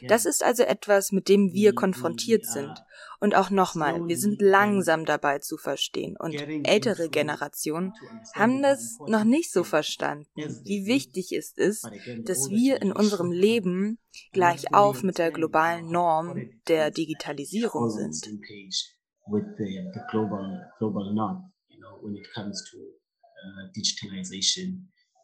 Das 0.08 0.26
ist 0.26 0.44
also 0.44 0.64
etwas, 0.64 1.12
mit 1.12 1.28
dem 1.28 1.54
wir 1.54 1.74
konfrontiert 1.74 2.46
sind 2.46 2.84
Und 3.22 3.36
auch 3.36 3.52
nochmal, 3.52 4.08
wir 4.08 4.18
sind 4.18 4.42
langsam 4.42 5.06
dabei 5.06 5.38
zu 5.38 5.58
verstehen. 5.58 6.16
Und 6.18 6.34
ältere 6.68 7.08
Generationen 7.08 7.94
haben 8.34 8.64
das 8.64 8.98
noch 9.08 9.24
nicht 9.24 9.52
so 9.52 9.64
verstanden, 9.64 10.26
wie 10.64 10.88
wichtig 10.88 11.32
es 11.32 11.52
ist, 11.56 11.88
dass 12.24 12.50
wir 12.50 12.82
in 12.82 12.92
unserem 12.92 13.32
Leben 13.32 14.00
gleich 14.34 14.74
auf 14.74 15.04
mit 15.04 15.20
der 15.20 15.32
globalen 15.32 15.92
Norm 15.92 16.50
der 16.68 16.90
Digitalisierung 16.90 17.92
sind. 17.92 18.26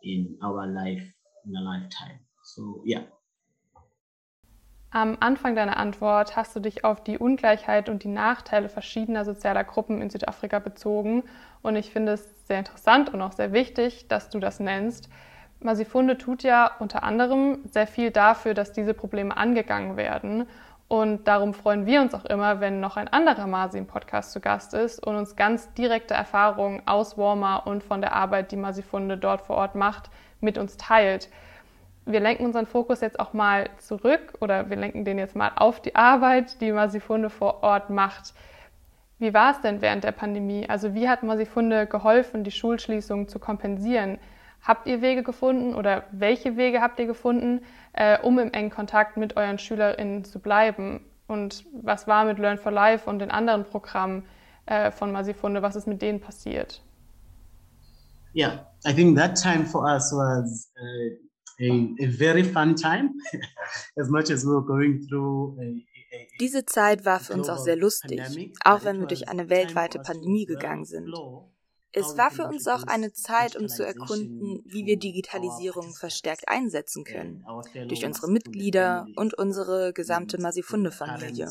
in 0.03 0.37
our 0.43 0.67
life 0.67 1.03
in 1.45 1.55
a 1.55 1.61
lifetime. 1.61 2.19
So 2.43 2.83
yeah. 2.85 3.03
Am 4.89 5.17
Anfang 5.19 5.55
deiner 5.55 5.75
Antwort 5.75 6.37
hast 6.37 6.55
du 6.55 6.61
dich 6.61 6.85
auf 6.85 7.03
die 7.03 7.17
Ungleichheit 7.17 7.89
und 7.89 8.03
die 8.03 8.07
Nachteile 8.07 8.69
verschiedener 8.69 9.25
sozialer 9.25 9.65
Gruppen 9.65 10.01
in 10.01 10.09
Südafrika 10.09 10.59
bezogen. 10.59 11.23
Und 11.61 11.75
ich 11.75 11.91
finde 11.91 12.13
es 12.13 12.47
sehr 12.47 12.59
interessant 12.59 13.13
und 13.13 13.21
auch 13.21 13.33
sehr 13.33 13.51
wichtig, 13.51 14.07
dass 14.07 14.29
du 14.29 14.39
das 14.39 14.61
nennst. 14.61 15.09
Masifunde 15.59 16.17
tut 16.17 16.43
ja 16.43 16.71
unter 16.79 17.03
anderem 17.03 17.59
sehr 17.69 17.87
viel 17.87 18.11
dafür, 18.11 18.53
dass 18.53 18.71
diese 18.71 18.93
Probleme 18.93 19.35
angegangen 19.35 19.97
werden. 19.97 20.47
Und 20.87 21.27
darum 21.27 21.53
freuen 21.53 21.85
wir 21.85 21.99
uns 21.99 22.13
auch 22.13 22.23
immer, 22.23 22.61
wenn 22.61 22.79
noch 22.79 22.95
ein 22.95 23.09
anderer 23.09 23.45
Masi 23.45 23.77
im 23.77 23.87
Podcast 23.87 24.31
zu 24.31 24.39
Gast 24.39 24.73
ist 24.73 25.05
und 25.05 25.17
uns 25.17 25.35
ganz 25.35 25.73
direkte 25.73 26.13
Erfahrungen 26.13 26.81
aus 26.85 27.17
Warmer 27.17 27.67
und 27.67 27.83
von 27.83 27.99
der 27.99 28.13
Arbeit, 28.13 28.53
die 28.53 28.55
Masifunde 28.55 29.17
dort 29.17 29.41
vor 29.41 29.57
Ort 29.57 29.75
macht, 29.75 30.09
mit 30.39 30.57
uns 30.57 30.77
teilt 30.77 31.27
wir 32.07 32.19
lenken 32.19 32.45
unseren 32.45 32.65
Fokus 32.65 33.01
jetzt 33.01 33.19
auch 33.19 33.33
mal 33.33 33.69
zurück 33.77 34.33
oder 34.39 34.69
wir 34.69 34.77
lenken 34.77 35.05
den 35.05 35.19
jetzt 35.19 35.35
mal 35.35 35.51
auf 35.55 35.81
die 35.81 35.95
Arbeit, 35.95 36.61
die 36.61 36.71
Masifunde 36.71 37.29
vor 37.29 37.63
Ort 37.63 37.89
macht. 37.89 38.33
Wie 39.19 39.33
war 39.33 39.51
es 39.51 39.61
denn 39.61 39.81
während 39.81 40.03
der 40.03 40.11
Pandemie? 40.11 40.69
Also 40.69 40.93
wie 40.93 41.09
hat 41.09 41.23
Masifunde 41.23 41.87
geholfen, 41.87 42.43
die 42.43 42.51
Schulschließung 42.51 43.27
zu 43.27 43.39
kompensieren? 43.39 44.19
Habt 44.61 44.87
ihr 44.87 45.01
Wege 45.01 45.23
gefunden 45.23 45.75
oder 45.75 46.03
welche 46.11 46.55
Wege 46.55 46.81
habt 46.81 46.99
ihr 46.99 47.07
gefunden, 47.07 47.61
äh, 47.93 48.19
um 48.21 48.39
im 48.39 48.51
engen 48.51 48.69
Kontakt 48.69 49.17
mit 49.17 49.35
euren 49.37 49.59
SchülerInnen 49.59 50.23
zu 50.23 50.39
bleiben? 50.39 51.01
Und 51.27 51.65
was 51.73 52.07
war 52.07 52.25
mit 52.25 52.39
Learn 52.39 52.57
for 52.57 52.71
Life 52.71 53.09
und 53.09 53.19
den 53.19 53.31
anderen 53.31 53.65
Programmen 53.65 54.23
äh, 54.65 54.91
von 54.91 55.11
Masifunde? 55.11 55.61
Was 55.61 55.75
ist 55.75 55.87
mit 55.87 56.01
denen 56.01 56.21
passiert? 56.21 56.81
Yeah, 58.35 58.67
I 58.85 58.93
think 58.93 59.17
that 59.17 59.35
time 59.35 59.65
for 59.65 59.83
us 59.83 60.11
was 60.13 60.71
uh, 60.79 61.26
a, 61.59 62.03
a 62.03 62.07
very 62.07 62.43
fun 62.43 62.75
time, 62.75 63.11
as 63.99 64.09
much 64.09 64.29
as 64.29 64.43
we 64.43 64.51
were 64.51 64.65
going 64.65 65.07
through 65.07 65.57
a, 65.61 65.83
diese 66.39 66.65
Zeit 66.65 67.05
war 67.05 67.19
für 67.19 67.33
uns 67.33 67.49
auch 67.49 67.57
sehr 67.57 67.75
lustig, 67.75 68.21
auch 68.63 68.85
wenn 68.85 68.99
wir 68.99 69.07
durch 69.07 69.27
eine 69.27 69.49
weltweite 69.49 69.99
Pandemie 69.99 70.45
gegangen 70.45 70.85
sind. 70.85 71.13
Es 71.91 72.17
war 72.17 72.31
für 72.31 72.45
uns 72.47 72.67
auch 72.67 72.83
eine 72.83 73.11
Zeit, 73.11 73.55
um 73.55 73.67
zu 73.67 73.85
erkunden, 73.85 74.61
wie 74.65 74.85
wir 74.85 74.97
Digitalisierung 74.97 75.93
verstärkt 75.95 76.47
einsetzen 76.47 77.03
können, 77.03 77.43
durch 77.87 78.05
unsere 78.05 78.31
Mitglieder 78.31 79.07
und 79.15 79.33
unsere 79.33 79.93
gesamte 79.93 80.39
Masifunde-Familie 80.39 81.49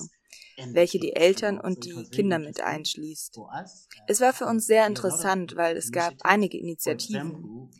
welche 0.72 0.98
die 0.98 1.14
Eltern 1.14 1.60
und 1.60 1.84
die 1.84 2.04
Kinder 2.10 2.38
mit 2.38 2.60
einschließt. 2.60 3.38
Es 4.08 4.20
war 4.20 4.32
für 4.32 4.46
uns 4.46 4.66
sehr 4.66 4.86
interessant, 4.86 5.56
weil 5.56 5.76
es 5.76 5.92
gab 5.92 6.14
einige 6.20 6.58
Initiativen. 6.58 7.70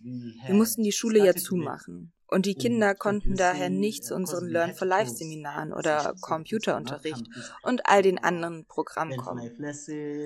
Wir 0.45 0.55
mussten 0.55 0.83
die 0.83 0.93
Schule 0.93 1.25
ja 1.25 1.35
zumachen. 1.35 2.13
Und 2.29 2.47
die 2.47 2.55
Kinder 2.55 2.95
konnten 2.95 3.37
daher 3.37 3.71
nicht 3.71 4.05
zu 4.05 4.15
unseren 4.15 4.49
Learn 4.49 4.75
for 4.75 4.87
Life 4.87 5.11
Seminaren 5.11 5.73
oder 5.73 6.15
Computerunterricht 6.21 7.25
und 7.63 7.87
all 7.87 8.03
den 8.03 8.19
anderen 8.19 8.65
Programmen 8.67 9.17
kommen. 9.17 9.51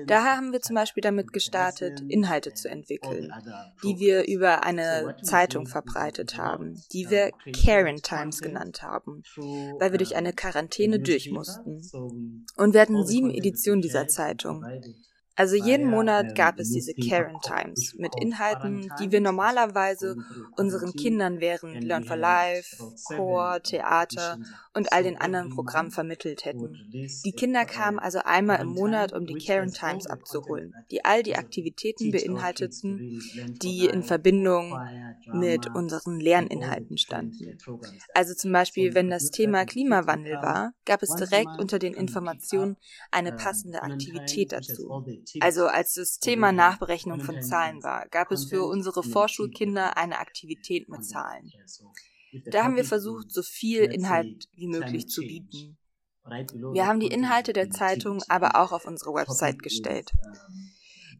Daher 0.07 0.37
haben 0.37 0.51
wir 0.51 0.61
zum 0.61 0.75
Beispiel 0.75 1.01
damit 1.01 1.31
gestartet, 1.31 2.01
Inhalte 2.07 2.53
zu 2.53 2.69
entwickeln, 2.69 3.31
die 3.83 3.99
wir 3.99 4.27
über 4.27 4.63
eine 4.63 5.15
Zeitung 5.21 5.67
verbreitet 5.67 6.37
haben, 6.37 6.81
die 6.91 7.09
wir 7.09 7.31
Karen 7.63 7.97
Times 7.97 8.41
genannt 8.41 8.81
haben, 8.81 9.23
weil 9.79 9.91
wir 9.91 9.97
durch 9.97 10.15
eine 10.15 10.33
Quarantäne 10.33 10.99
durch 10.99 11.29
mussten. 11.29 11.81
Und 12.57 12.73
wir 12.73 12.81
hatten 12.81 13.05
sieben 13.05 13.29
Editionen 13.29 13.81
dieser 13.81 14.07
Zeitung. 14.07 14.65
Also 15.41 15.55
jeden 15.55 15.87
Monat 15.87 16.35
gab 16.35 16.59
es 16.59 16.69
diese 16.69 16.93
Karen 16.93 17.41
Times 17.41 17.95
mit 17.97 18.15
Inhalten, 18.15 18.93
die 18.99 19.11
wir 19.11 19.21
normalerweise 19.21 20.15
unseren 20.55 20.95
Kindern 20.95 21.39
während 21.39 21.83
Learn 21.83 22.03
for 22.03 22.15
Life, 22.15 22.93
Chor, 23.03 23.59
Theater 23.63 24.39
und 24.75 24.93
all 24.93 25.01
den 25.01 25.17
anderen 25.19 25.49
Programmen 25.49 25.89
vermittelt 25.89 26.45
hätten. 26.45 26.83
Die 27.25 27.33
Kinder 27.33 27.65
kamen 27.65 27.97
also 27.97 28.19
einmal 28.19 28.59
im 28.59 28.67
Monat, 28.67 29.13
um 29.13 29.25
die 29.25 29.35
Karen 29.35 29.73
Times 29.73 30.05
abzuholen, 30.05 30.75
die 30.91 31.03
all 31.05 31.23
die 31.23 31.35
Aktivitäten 31.35 32.11
beinhalteten, 32.11 33.03
die 33.63 33.87
in 33.87 34.03
Verbindung 34.03 34.83
mit 35.31 35.73
unseren 35.73 36.19
Lerninhalten 36.19 36.97
standen. 36.99 37.57
Also 38.13 38.35
zum 38.35 38.51
Beispiel, 38.51 38.93
wenn 38.93 39.09
das 39.09 39.31
Thema 39.31 39.65
Klimawandel 39.65 40.41
war, 40.41 40.73
gab 40.85 41.01
es 41.01 41.15
direkt 41.15 41.57
unter 41.57 41.79
den 41.79 41.95
Informationen 41.95 42.77
eine 43.11 43.31
passende 43.31 43.81
Aktivität 43.81 44.51
dazu. 44.51 44.97
Also 45.39 45.67
als 45.67 45.93
das 45.93 46.19
Thema 46.19 46.51
Nachberechnung 46.51 47.21
von 47.21 47.41
Zahlen 47.41 47.83
war, 47.83 48.07
gab 48.09 48.31
es 48.31 48.45
für 48.45 48.63
unsere 48.65 49.03
Vorschulkinder 49.03 49.97
eine 49.97 50.19
Aktivität 50.19 50.89
mit 50.89 51.05
Zahlen. 51.05 51.51
Da 52.45 52.63
haben 52.63 52.75
wir 52.75 52.85
versucht, 52.85 53.31
so 53.31 53.43
viel 53.43 53.83
Inhalt 53.83 54.47
wie 54.55 54.67
möglich 54.67 55.07
zu 55.07 55.21
bieten. 55.21 55.77
Wir 56.73 56.85
haben 56.87 56.99
die 56.99 57.07
Inhalte 57.07 57.53
der 57.53 57.71
Zeitung 57.71 58.21
aber 58.27 58.55
auch 58.55 58.71
auf 58.71 58.85
unsere 58.85 59.13
Website 59.13 59.61
gestellt. 59.61 60.11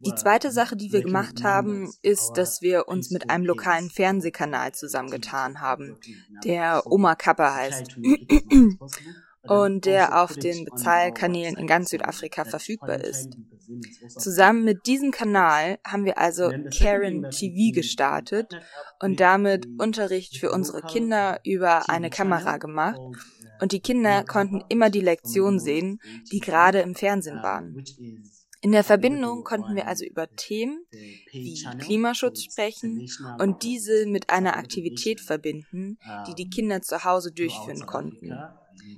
Die 0.04 0.14
zweite 0.14 0.50
Sache, 0.50 0.76
die 0.76 0.92
wir 0.92 1.02
gemacht 1.02 1.44
haben, 1.44 1.92
ist, 2.02 2.32
dass 2.34 2.60
wir 2.60 2.88
uns 2.88 3.10
mit 3.10 3.30
einem 3.30 3.44
lokalen 3.44 3.88
Fernsehkanal 3.88 4.72
zusammengetan 4.72 5.60
haben, 5.60 5.96
der 6.44 6.82
Oma 6.86 7.14
Kappa 7.14 7.54
heißt. 7.54 7.96
und 9.42 9.86
der 9.86 10.22
auf 10.22 10.36
den 10.36 10.64
Bezahlkanälen 10.64 11.56
in 11.56 11.66
ganz 11.66 11.90
Südafrika 11.90 12.44
verfügbar 12.44 13.00
ist. 13.00 13.36
Zusammen 14.08 14.64
mit 14.64 14.86
diesem 14.86 15.10
Kanal 15.10 15.78
haben 15.84 16.04
wir 16.04 16.18
also 16.18 16.50
Karen 16.76 17.30
TV 17.30 17.74
gestartet 17.74 18.54
und 19.00 19.20
damit 19.20 19.66
Unterricht 19.78 20.38
für 20.38 20.50
unsere 20.50 20.82
Kinder 20.82 21.40
über 21.44 21.88
eine 21.88 22.10
Kamera 22.10 22.58
gemacht 22.58 23.00
und 23.60 23.72
die 23.72 23.80
Kinder 23.80 24.24
konnten 24.24 24.62
immer 24.68 24.90
die 24.90 25.00
Lektionen 25.00 25.60
sehen, 25.60 26.00
die 26.30 26.40
gerade 26.40 26.80
im 26.80 26.94
Fernsehen 26.94 27.42
waren. 27.42 27.84
In 28.64 28.70
der 28.70 28.84
Verbindung 28.84 29.42
konnten 29.42 29.74
wir 29.74 29.88
also 29.88 30.04
über 30.04 30.28
Themen 30.36 30.84
wie 31.32 31.60
Klimaschutz 31.80 32.44
sprechen 32.44 33.08
und 33.40 33.64
diese 33.64 34.06
mit 34.06 34.30
einer 34.30 34.56
Aktivität 34.56 35.20
verbinden, 35.20 35.98
die 36.28 36.34
die 36.34 36.48
Kinder 36.48 36.80
zu 36.80 37.04
Hause 37.04 37.32
durchführen 37.32 37.86
konnten. 37.86 38.32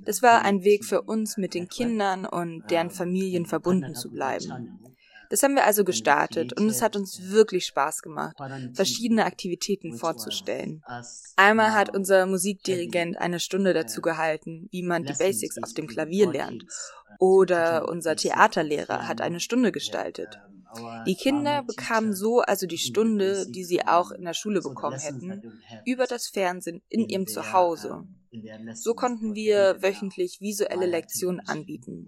Das 0.05 0.21
war 0.21 0.43
ein 0.43 0.63
Weg 0.63 0.85
für 0.85 1.01
uns, 1.01 1.37
mit 1.37 1.53
den 1.53 1.67
Kindern 1.67 2.25
und 2.25 2.63
deren 2.69 2.89
Familien 2.89 3.45
verbunden 3.45 3.95
zu 3.95 4.11
bleiben. 4.11 4.79
Das 5.29 5.43
haben 5.43 5.55
wir 5.55 5.65
also 5.65 5.83
gestartet 5.83 6.53
und 6.53 6.69
es 6.69 6.81
hat 6.81 6.95
uns 6.95 7.31
wirklich 7.31 7.65
Spaß 7.65 8.01
gemacht, 8.01 8.35
verschiedene 8.73 9.25
Aktivitäten 9.25 9.97
vorzustellen. 9.97 10.83
Einmal 11.35 11.73
hat 11.73 11.95
unser 11.95 12.25
Musikdirigent 12.25 13.17
eine 13.17 13.39
Stunde 13.39 13.73
dazu 13.73 14.01
gehalten, 14.01 14.67
wie 14.71 14.83
man 14.83 15.03
die 15.03 15.13
Basics 15.13 15.57
auf 15.61 15.73
dem 15.73 15.87
Klavier 15.87 16.31
lernt. 16.31 16.65
Oder 17.19 17.87
unser 17.89 18.15
Theaterlehrer 18.15 19.07
hat 19.07 19.21
eine 19.21 19.39
Stunde 19.39 19.71
gestaltet. 19.71 20.39
Die 21.07 21.15
Kinder 21.15 21.63
bekamen 21.63 22.13
so 22.13 22.41
also 22.41 22.67
die 22.67 22.77
Stunde, 22.77 23.45
die 23.49 23.63
sie 23.63 23.87
auch 23.87 24.11
in 24.11 24.25
der 24.25 24.33
Schule 24.33 24.61
bekommen 24.61 24.99
hätten, 24.99 25.61
über 25.85 26.05
das 26.05 26.27
Fernsehen 26.27 26.81
in 26.89 27.07
ihrem 27.07 27.27
Zuhause. 27.27 28.03
So 28.73 28.93
konnten 28.93 29.35
wir 29.35 29.81
wöchentlich 29.81 30.41
visuelle 30.41 30.85
Lektionen 30.85 31.39
anbieten. 31.41 32.07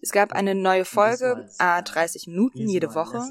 Es 0.00 0.12
gab 0.12 0.32
eine 0.32 0.54
neue 0.54 0.84
Folge, 0.84 1.48
a 1.58 1.82
30 1.82 2.26
Minuten 2.28 2.68
jede 2.68 2.94
Woche, 2.94 3.22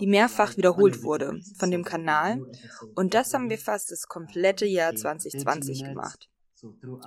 die 0.00 0.06
mehrfach 0.06 0.56
wiederholt 0.56 1.02
wurde 1.02 1.40
von 1.56 1.70
dem 1.70 1.84
Kanal. 1.84 2.40
Und 2.94 3.14
das 3.14 3.34
haben 3.34 3.50
wir 3.50 3.58
fast 3.58 3.90
das 3.90 4.08
komplette 4.08 4.66
Jahr 4.66 4.94
2020 4.94 5.84
gemacht. 5.84 6.28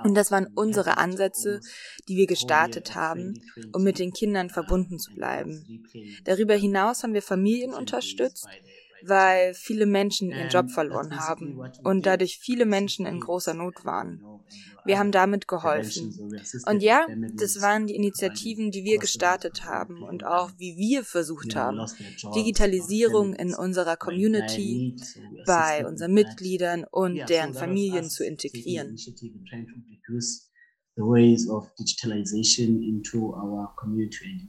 Und 0.04 0.16
das 0.16 0.32
waren 0.32 0.48
unsere 0.56 0.98
Ansätze, 0.98 1.62
die 2.08 2.16
wir 2.16 2.28
gestartet 2.28 2.96
haben, 2.96 3.42
um 3.74 3.84
mit 3.84 4.00
den 4.00 4.14
Kindern 4.14 4.50
verbunden 4.50 5.00
zu 5.00 5.14
bleiben. 5.14 5.84
Darüber 6.26 6.54
hinaus 6.56 7.04
haben 7.04 7.14
wir 7.14 7.24
Familien 7.24 7.74
unterstützt, 7.74 8.48
weil 9.04 9.54
viele 9.54 9.86
Menschen 9.86 10.32
ihren 10.32 10.50
Job 10.50 10.72
verloren 10.72 11.20
haben 11.20 11.60
und 11.84 12.06
dadurch 12.06 12.40
viele 12.40 12.66
Menschen 12.66 13.06
in 13.06 13.20
großer 13.20 13.54
Not 13.54 13.86
waren. 13.86 14.24
Wir 14.86 15.00
haben 15.00 15.12
damit 15.12 15.48
geholfen. 15.48 16.18
Und 16.66 16.82
ja, 16.82 17.06
das 17.36 17.62
waren 17.62 17.88
die 17.88 17.96
Initiativen, 17.96 18.72
die 18.72 18.86
wir 18.86 19.00
gestartet 19.00 19.66
haben 19.66 20.02
und 20.02 20.24
auch 20.24 20.52
wie 20.58 20.78
wir 20.78 21.04
versucht 21.04 21.56
haben, 21.56 21.86
Digitalisierung 22.34 23.34
in 23.34 23.54
unserer 23.54 23.98
Community, 23.98 24.96
bei 25.46 25.86
unseren 25.86 26.14
Mitgliedern 26.14 26.86
und 26.90 27.30
deren 27.30 27.54
Familien 27.54 28.10
zu 28.10 28.24
integrieren. 28.24 28.96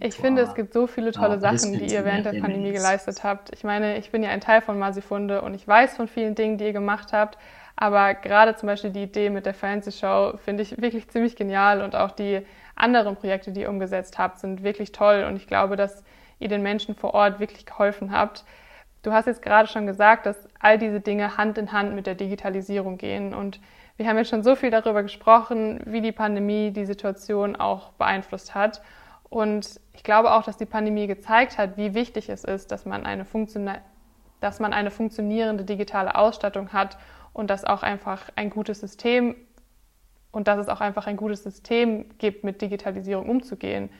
Ich 0.01 0.15
finde, 0.15 0.43
es 0.43 0.55
gibt 0.55 0.73
so 0.73 0.87
viele 0.87 1.13
tolle 1.13 1.39
Sachen, 1.39 1.75
die 1.75 1.93
ihr 1.93 2.05
während 2.05 2.25
der 2.25 2.41
Pandemie 2.41 2.73
geleistet 2.73 3.23
habt. 3.23 3.53
Ich 3.55 3.65
meine, 3.65 3.99
ich 3.99 4.11
bin 4.11 4.23
ja 4.23 4.31
ein 4.31 4.41
Teil 4.41 4.63
von 4.63 4.79
Masifunde 4.79 5.43
und 5.43 5.53
ich 5.55 5.69
weiß 5.69 5.97
von 5.97 6.09
vielen 6.09 6.35
Dingen, 6.35 6.57
die 6.57 6.65
ihr 6.65 6.73
gemacht 6.73 7.13
habt. 7.13 7.37
Aber 7.77 8.15
gerade 8.15 8.57
zum 8.57 8.67
Beispiel 8.67 8.91
die 8.91 9.05
Idee 9.05 9.31
mit 9.31 9.47
der 9.47 9.55
Fernsehshow 9.55 10.39
finde 10.43 10.63
ich 10.63 10.81
wirklich 10.81 11.09
ziemlich 11.09 11.37
genial 11.37 11.83
und 11.83 11.95
auch 11.95 12.11
die 12.11 12.41
anderen 12.75 13.15
Projekte, 13.15 13.53
die 13.53 13.61
ihr 13.61 13.71
umgesetzt 13.71 14.19
habt, 14.19 14.41
sind 14.41 14.63
wirklich 14.63 14.93
toll. 14.93 15.27
Und 15.29 15.37
ich 15.37 15.47
glaube, 15.47 15.77
dass 15.77 16.03
ihr 16.39 16.49
den 16.49 16.63
Menschen 16.63 16.95
vor 16.95 17.15
Ort 17.15 17.41
wirklich 17.41 17.67
geholfen 17.67 18.11
habt. 18.11 18.45
Du 19.03 19.13
hast 19.13 19.27
jetzt 19.27 19.43
gerade 19.43 19.69
schon 19.69 19.87
gesagt, 19.87 20.27
dass 20.27 20.49
all 20.59 20.79
diese 20.79 21.01
Dinge 21.01 21.37
Hand 21.37 21.59
in 21.59 21.73
Hand 21.73 21.95
mit 21.95 22.07
der 22.07 22.15
Digitalisierung 22.15 22.99
gehen 22.99 23.35
und 23.35 23.61
wir 23.99 24.09
haben 24.09 24.17
jetzt 24.17 24.31
schon 24.31 24.45
so 24.45 24.55
viel 24.55 24.71
darüber 24.71 25.03
gesprochen, 25.03 25.81
wie 25.85 26.01
die 26.01 26.13
Pandemie 26.13 26.71
die 26.71 26.87
Situation 26.87 27.57
auch 27.57 27.91
beeinflusst 27.95 28.55
hat. 28.55 28.81
Und 29.29 29.81
ich 29.93 30.05
glaube 30.05 30.33
auch, 30.33 30.45
dass 30.45 30.57
die 30.57 30.67
Pandemie 30.67 31.09
gezeigt 31.09 31.59
hat, 31.59 31.77
wie 31.77 31.95
wichtig 31.95 32.29
es 32.29 32.45
ist, 32.45 32.71
dass 32.71 32.87
man 32.87 33.05
eine, 33.05 33.27
dass 34.41 34.61
man 34.61 34.73
eine 34.73 34.93
funktionierende 34.93 35.65
digitale 35.65 36.15
Ausstattung 36.15 36.73
hat 36.73 36.97
und 37.33 37.51
dass 37.51 37.65
auch 37.65 37.83
einfach 37.83 38.31
ein 38.37 38.51
gutes 38.51 38.81
System 38.81 39.35
und 40.31 40.47
dass 40.47 40.61
es 40.61 40.69
auch 40.69 40.81
einfach 40.81 41.09
ein 41.09 41.17
gutes 41.17 41.43
System 41.43 42.07
gibt, 42.19 42.45
mit 42.45 42.63
Digitalisierung 42.63 43.29
umzugehen. 43.29 43.91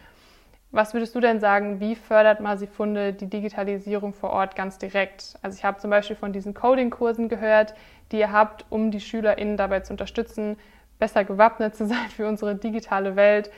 Was 0.71 0.93
würdest 0.93 1.15
du 1.15 1.21
denn 1.21 1.41
sagen, 1.41 1.81
wie 1.81 1.97
fördert 1.97 2.41
Masifunde 2.41 3.15
die 3.15 3.29
Digitalisierung 3.29 4.13
vor 4.13 4.31
Ort 4.31 4.55
ganz 4.55 4.77
direkt? 4.77 5.39
Also 5.41 5.57
ich 5.57 5.65
habe 5.65 5.79
zum 5.79 5.91
Beispiel 5.91 6.15
von 6.15 6.33
diesen 6.33 6.53
Coding-Kursen 6.53 7.31
gehört, 7.31 7.75
die 8.13 8.19
ihr 8.19 8.33
habt, 8.33 8.65
um 8.71 8.91
die 8.91 9.01
SchülerInnen 9.01 9.57
dabei 9.57 9.81
zu 9.81 9.93
unterstützen, 9.93 10.57
besser 10.99 11.25
gewappnet 11.25 11.77
zu 11.77 11.87
sein 11.89 12.09
für 12.11 12.27
unsere 12.27 12.55
digitale 12.55 13.17
Welt. 13.17 13.51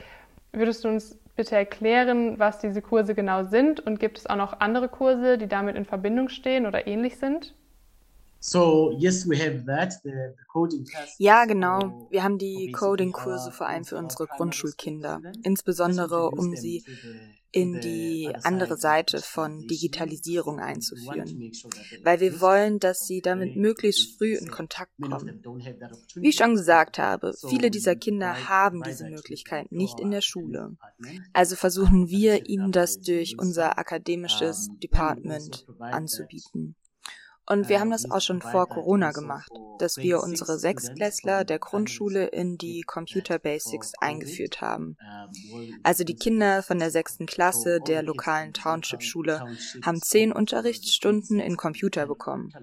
Würdest 0.51 0.83
du 0.83 0.89
uns 0.89 1.17
bitte 1.35 1.55
erklären, 1.55 2.39
was 2.39 2.59
diese 2.59 2.81
Kurse 2.81 3.15
genau 3.15 3.45
sind 3.45 3.79
und 3.79 3.99
gibt 3.99 4.17
es 4.17 4.27
auch 4.27 4.35
noch 4.35 4.59
andere 4.59 4.89
Kurse, 4.89 5.37
die 5.37 5.47
damit 5.47 5.75
in 5.75 5.85
Verbindung 5.85 6.29
stehen 6.29 6.65
oder 6.65 6.87
ähnlich 6.87 7.17
sind? 7.17 7.55
So, 8.43 8.91
yes, 8.97 9.29
we 9.29 9.37
have 9.37 9.65
that, 9.67 9.93
the, 10.03 10.09
the 10.09 10.43
coding 10.51 10.83
ja, 11.19 11.45
genau. 11.45 12.07
Wir 12.09 12.23
haben 12.23 12.39
die 12.39 12.71
Coding-Kurse 12.71 13.51
vor 13.51 13.67
allem 13.67 13.85
für 13.85 13.97
unsere 13.97 14.25
Grundschulkinder, 14.25 15.21
insbesondere 15.43 16.31
um 16.31 16.55
sie 16.55 16.83
in 17.51 17.81
die 17.81 18.29
andere 18.43 18.77
Seite 18.77 19.19
von 19.19 19.67
Digitalisierung 19.67 20.59
einzuführen, 20.59 21.51
weil 22.03 22.19
wir 22.19 22.39
wollen, 22.39 22.79
dass 22.79 23.05
sie 23.05 23.21
damit 23.21 23.55
möglichst 23.55 24.17
früh 24.17 24.35
in 24.35 24.49
Kontakt 24.49 24.93
kommen. 25.01 25.43
Wie 26.15 26.29
ich 26.29 26.37
schon 26.37 26.55
gesagt 26.55 26.97
habe, 26.97 27.33
viele 27.49 27.69
dieser 27.69 27.95
Kinder 27.95 28.47
haben 28.47 28.83
diese 28.83 29.09
Möglichkeit 29.09 29.71
nicht 29.71 29.99
in 29.99 30.11
der 30.11 30.21
Schule. 30.21 30.77
Also 31.33 31.55
versuchen 31.55 32.09
wir 32.09 32.47
ihnen 32.47 32.71
das 32.71 32.99
durch 32.99 33.37
unser 33.37 33.77
akademisches 33.77 34.69
Department 34.81 35.65
anzubieten. 35.79 36.75
Und 37.47 37.69
wir 37.69 37.79
haben 37.79 37.91
das 37.91 38.09
auch 38.09 38.21
schon 38.21 38.41
vor 38.41 38.67
Corona 38.67 39.11
gemacht, 39.11 39.51
dass 39.79 39.97
wir 39.97 40.21
unsere 40.21 40.59
Sechsklässler 40.59 41.43
der 41.43 41.59
Grundschule 41.59 42.27
in 42.27 42.57
die 42.57 42.81
Computer 42.81 43.39
Basics 43.39 43.93
eingeführt 43.99 44.61
haben. 44.61 44.95
Also 45.83 46.03
die 46.03 46.15
Kinder 46.15 46.63
von 46.63 46.79
der 46.79 46.91
sechsten 46.91 47.25
Klasse 47.25 47.79
der 47.85 48.03
lokalen 48.03 48.53
Township-Schule 48.53 49.43
haben 49.83 50.01
zehn 50.01 50.31
Unterrichtsstunden 50.31 51.39
in 51.39 51.57
Computer 51.57 52.05
bekommen. 52.05 52.53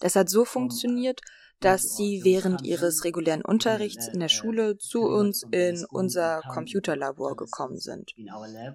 Das 0.00 0.16
hat 0.16 0.28
so 0.28 0.44
funktioniert, 0.44 1.20
dass 1.60 1.96
sie 1.96 2.22
während 2.24 2.64
ihres 2.64 3.04
regulären 3.04 3.42
Unterrichts 3.42 4.08
in 4.08 4.20
der 4.20 4.28
Schule 4.28 4.78
zu 4.78 5.02
uns 5.02 5.44
in 5.50 5.84
unser 5.90 6.40
Computerlabor 6.48 7.36
gekommen 7.36 7.78
sind 7.78 8.14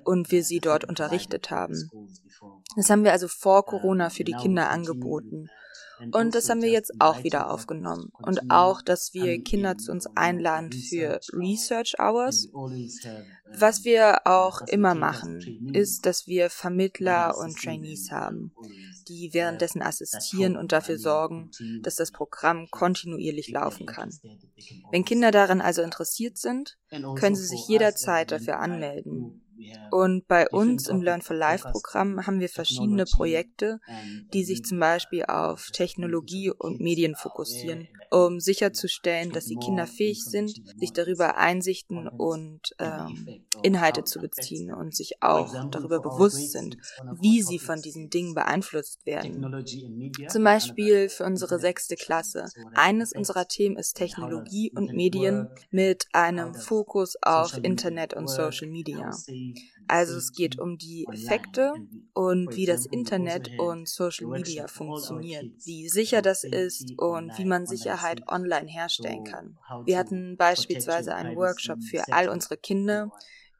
und 0.04 0.32
wir 0.32 0.44
sie 0.44 0.60
dort 0.60 0.86
unterrichtet 0.86 1.50
haben. 1.50 1.90
Das 2.76 2.90
haben 2.90 3.04
wir 3.04 3.12
also 3.12 3.28
vor 3.28 3.66
Corona 3.66 4.10
für 4.10 4.24
die 4.24 4.34
Kinder 4.34 4.70
angeboten. 4.70 5.50
Und 6.12 6.36
das 6.36 6.50
haben 6.50 6.62
wir 6.62 6.70
jetzt 6.70 6.94
auch 7.00 7.24
wieder 7.24 7.52
aufgenommen. 7.52 8.12
Und 8.22 8.50
auch, 8.50 8.82
dass 8.82 9.14
wir 9.14 9.42
Kinder 9.42 9.78
zu 9.78 9.92
uns 9.92 10.08
einladen 10.16 10.72
für 10.72 11.20
Research 11.34 11.96
Hours. 12.00 12.50
Was 13.58 13.86
wir 13.86 14.26
auch 14.26 14.62
immer 14.68 14.96
machen, 14.96 15.72
ist, 15.74 16.06
dass 16.06 16.28
wir 16.28 16.50
Vermittler 16.50 17.38
und 17.38 17.58
Trainees 17.58 18.12
haben, 18.12 18.54
die 19.08 19.34
währenddessen 19.34 19.82
assistieren 19.82 20.58
und 20.58 20.72
dafür 20.72 20.98
sorgen, 20.98 21.52
dass 21.82 21.96
das 21.96 22.12
Programm 22.12 22.68
kontinuierlich 22.70 23.50
laufen 23.50 23.86
kann. 23.86 24.10
Wenn 24.92 25.06
Kinder 25.06 25.32
daran 25.32 25.62
also 25.62 25.82
interessiert 25.82 26.38
sind, 26.38 26.78
können 26.90 27.36
sie 27.36 27.46
sich 27.46 27.68
jederzeit 27.68 28.32
dafür 28.32 28.60
anmelden. 28.60 29.45
Und 29.92 30.28
bei 30.28 30.48
uns 30.50 30.88
im 30.88 31.02
Learn 31.02 31.22
for 31.22 31.36
Life 31.36 31.68
Programm 31.72 32.26
haben 32.26 32.40
wir 32.40 32.50
verschiedene 32.50 33.06
Projekte, 33.06 33.80
die 34.34 34.44
sich 34.44 34.64
zum 34.64 34.80
Beispiel 34.80 35.26
auf 35.26 35.68
Technologie 35.72 36.52
und 36.52 36.80
Medien 36.80 37.16
fokussieren, 37.16 37.88
um 38.12 38.40
sicherzustellen, 38.40 39.32
dass 39.32 39.46
die 39.46 39.58
Kinder 39.58 39.88
fähig 39.88 40.24
sind, 40.24 40.52
sich 40.78 40.94
darüber 40.94 41.38
Einsichten 41.38 42.08
und 42.08 42.62
ähm, 42.80 43.44
Inhalte 43.64 44.04
zu 44.04 44.20
beziehen 44.20 44.74
und 44.74 44.96
sich 44.96 45.22
auch 45.22 45.70
darüber 45.70 46.00
bewusst 46.00 46.52
sind, 46.52 46.78
wie 47.20 47.42
sie 47.42 47.60
von 47.60 47.82
diesen 47.82 48.10
Dingen 48.10 48.34
beeinflusst 48.34 49.06
werden. 49.06 49.66
Zum 50.30 50.44
Beispiel 50.44 51.10
für 51.10 51.26
unsere 51.26 51.60
sechste 51.60 51.96
Klasse. 51.96 52.46
Eines 52.74 53.14
unserer 53.14 53.48
Themen 53.48 53.78
ist 53.78 53.94
Technologie 53.94 54.72
und 54.76 54.94
Medien 54.94 55.50
mit 55.72 56.06
einem 56.14 56.54
Fokus 56.54 57.16
auf 57.22 57.58
Internet 57.64 58.14
und 58.14 58.28
Social 58.28 58.68
Media. 58.68 59.12
Also 59.88 60.18
es 60.18 60.32
geht 60.32 60.60
um 60.60 60.78
die 60.78 61.08
Effekte 61.12 61.74
und 62.14 62.56
wie 62.56 62.66
das 62.66 62.86
Internet 62.86 63.50
und 63.58 63.88
Social 63.88 64.28
Media 64.28 64.68
funktionieren, 64.68 65.56
wie 65.64 65.90
sicher 65.90 66.22
das 66.22 66.44
ist 66.44 66.94
und 66.98 67.38
wie 67.38 67.46
man 67.46 67.68
Sicherheit 67.68 68.28
online 68.28 68.68
herstellen 68.68 69.24
kann. 69.24 69.58
Wir 69.86 69.98
hatten 69.98 70.38
beispielsweise 70.38 71.14
einen 71.16 71.36
Workshop 71.36 71.84
für 71.84 72.04
all 72.12 72.30
unsere 72.30 72.58
Kinder 72.58 73.12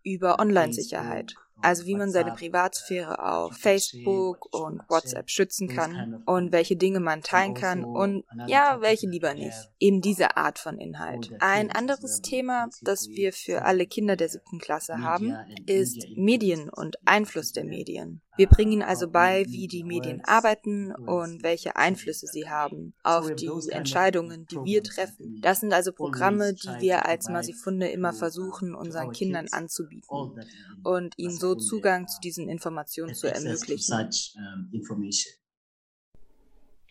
über 0.04 0.40
Online-Sicherheit 0.40 1.36
also 1.62 1.86
wie 1.86 1.96
man 1.96 2.12
seine 2.12 2.32
Privatsphäre 2.34 3.20
auf 3.20 3.54
Facebook 3.56 4.54
und 4.54 4.82
WhatsApp 4.90 5.30
schützen 5.30 5.68
kann 5.68 6.22
und 6.26 6.52
welche 6.52 6.76
Dinge 6.76 7.00
man 7.00 7.22
teilen 7.22 7.54
kann 7.54 7.84
und 7.84 8.24
ja, 8.48 8.78
welche 8.82 9.08
lieber 9.08 9.34
nicht. 9.34 9.72
Eben 9.80 10.02
diese 10.02 10.38
Art 10.38 10.60
von 10.60 10.78
Inhalt. 10.78 11.32
Ein 11.40 11.72
anderes 11.72 12.22
Thema, 12.22 12.70
das 12.82 13.10
wir 13.10 13.34
für 13.34 13.64
alle 13.64 13.88
Kinder 13.88 14.16
der 14.16 14.30
siebten 14.30 14.60
Klasse 14.60 15.02
haben, 15.02 15.36
ist 15.66 16.06
Medien 16.16 16.70
und 16.70 16.98
Einfluss 17.06 17.52
der 17.52 17.66
Medien. 17.66 18.22
Wir 18.38 18.48
bringen 18.48 18.82
also 18.82 19.10
bei, 19.10 19.46
wie 19.48 19.68
die 19.68 19.84
Medien 19.84 20.22
arbeiten 20.26 20.94
und 20.94 21.42
welche 21.44 21.76
Einflüsse 21.78 22.28
sie 22.28 22.50
haben 22.50 22.94
auf 23.04 23.34
die 23.36 23.50
Entscheidungen, 23.70 24.46
die 24.48 24.58
wir 24.64 24.84
treffen. 24.84 25.40
Das 25.42 25.62
sind 25.62 25.74
also 25.74 25.94
Programme, 25.94 26.54
die 26.54 26.82
wir 26.82 27.06
als 27.06 27.30
Masifunde 27.30 27.88
immer 27.88 28.12
versuchen, 28.14 28.76
unseren 28.76 29.12
Kindern 29.12 29.48
anzubieten 29.52 30.44
und 30.84 31.14
ihnen 31.18 31.38
so 31.38 31.56
Zugang 31.56 32.08
zu 32.08 32.20
diesen 32.20 32.50
Informationen 32.50 33.16
zu 33.16 33.28
ermöglichen. 33.28 34.10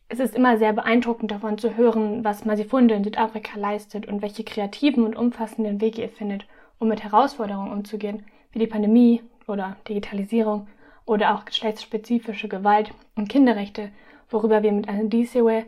Es 0.08 0.20
ist 0.20 0.34
immer 0.34 0.58
sehr 0.58 0.72
beeindruckend 0.72 1.30
davon 1.30 1.58
zu 1.58 1.76
hören, 1.76 2.24
was 2.24 2.44
Masifunde 2.44 2.94
in 2.94 3.04
Südafrika 3.04 3.58
leistet 3.58 4.06
und 4.06 4.22
welche 4.22 4.44
kreativen 4.44 5.04
und 5.04 5.16
umfassenden 5.16 5.80
Wege 5.80 6.02
ihr 6.02 6.08
findet, 6.10 6.46
um 6.78 6.88
mit 6.88 7.02
Herausforderungen 7.02 7.72
umzugehen, 7.72 8.24
wie 8.52 8.58
die 8.58 8.66
Pandemie 8.66 9.22
oder 9.46 9.76
Digitalisierung 9.88 10.68
oder 11.06 11.34
auch 11.34 11.44
geschlechtsspezifische 11.44 12.48
Gewalt 12.48 12.92
und 13.14 13.28
Kinderrechte, 13.28 13.90
worüber 14.30 14.62
wir 14.62 14.72
mit 14.72 14.88
Andisewe 14.88 15.64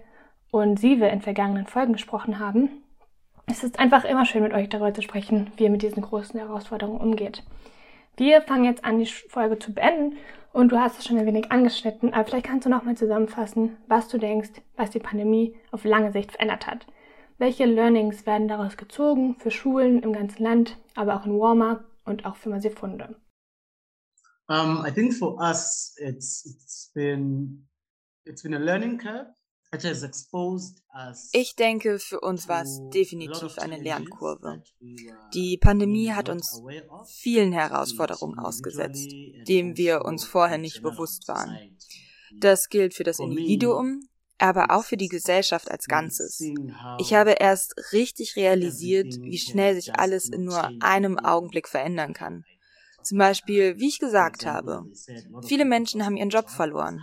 und 0.50 0.78
Sive 0.78 1.06
in 1.06 1.20
vergangenen 1.20 1.66
Folgen 1.66 1.92
gesprochen 1.92 2.38
haben. 2.38 2.82
Es 3.46 3.62
ist 3.62 3.78
einfach 3.78 4.04
immer 4.04 4.24
schön, 4.24 4.42
mit 4.42 4.52
euch 4.52 4.68
darüber 4.68 4.92
zu 4.92 5.02
sprechen, 5.02 5.52
wie 5.56 5.64
ihr 5.64 5.70
mit 5.70 5.82
diesen 5.82 6.02
großen 6.02 6.38
Herausforderungen 6.38 7.00
umgeht. 7.00 7.44
Wir 8.16 8.42
fangen 8.42 8.64
jetzt 8.64 8.84
an, 8.84 8.98
die 8.98 9.06
Folge 9.06 9.58
zu 9.58 9.74
beenden 9.74 10.16
und 10.52 10.72
du 10.72 10.80
hast 10.80 10.98
es 10.98 11.04
schon 11.04 11.18
ein 11.18 11.26
wenig 11.26 11.52
angeschnitten, 11.52 12.14
aber 12.14 12.24
vielleicht 12.24 12.46
kannst 12.46 12.64
du 12.64 12.70
nochmal 12.70 12.96
zusammenfassen, 12.96 13.76
was 13.88 14.08
du 14.08 14.18
denkst, 14.18 14.50
was 14.76 14.90
die 14.90 15.00
Pandemie 15.00 15.54
auf 15.70 15.84
lange 15.84 16.12
Sicht 16.12 16.32
verändert 16.32 16.66
hat. 16.66 16.86
Welche 17.38 17.66
Learnings 17.66 18.24
werden 18.24 18.48
daraus 18.48 18.78
gezogen 18.78 19.36
für 19.38 19.50
Schulen 19.50 20.02
im 20.02 20.14
ganzen 20.14 20.42
Land, 20.42 20.78
aber 20.94 21.16
auch 21.16 21.26
in 21.26 21.38
Warmer 21.38 21.84
und 22.06 22.24
auch 22.24 22.36
für 22.36 22.48
Masifunde? 22.48 23.16
Um, 24.48 24.84
I 24.86 24.92
think 24.92 25.12
for 25.14 25.36
us, 25.42 25.94
it's 25.98 26.46
it's 26.46 26.92
been 26.94 27.66
it's 28.24 28.42
been 28.42 28.54
a 28.54 28.58
learning 28.58 28.98
curve. 28.98 29.26
Ich 31.32 31.56
denke, 31.56 31.98
für 31.98 32.20
uns 32.20 32.48
war 32.48 32.62
es 32.62 32.80
definitiv 32.94 33.58
eine 33.58 33.78
Lernkurve. 33.78 34.62
Die 35.34 35.58
Pandemie 35.58 36.12
hat 36.12 36.28
uns 36.28 36.62
vielen 37.06 37.52
Herausforderungen 37.52 38.38
ausgesetzt, 38.38 39.10
denen 39.48 39.76
wir 39.76 40.04
uns 40.04 40.24
vorher 40.24 40.58
nicht 40.58 40.82
bewusst 40.82 41.26
waren. 41.28 41.76
Das 42.38 42.68
gilt 42.68 42.94
für 42.94 43.04
das 43.04 43.18
Individuum, 43.18 44.08
aber 44.38 44.70
auch 44.70 44.84
für 44.84 44.96
die 44.96 45.08
Gesellschaft 45.08 45.70
als 45.70 45.86
Ganzes. 45.86 46.40
Ich 46.98 47.12
habe 47.14 47.32
erst 47.32 47.74
richtig 47.92 48.36
realisiert, 48.36 49.18
wie 49.20 49.38
schnell 49.38 49.74
sich 49.74 49.98
alles 49.98 50.28
in 50.28 50.44
nur 50.44 50.70
einem 50.80 51.18
Augenblick 51.18 51.68
verändern 51.68 52.12
kann. 52.14 52.44
Zum 53.06 53.18
Beispiel, 53.18 53.78
wie 53.78 53.86
ich 53.86 54.00
gesagt 54.00 54.46
habe, 54.46 54.82
viele 55.46 55.64
Menschen 55.64 56.04
haben 56.04 56.16
ihren 56.16 56.30
Job 56.30 56.50
verloren. 56.50 57.00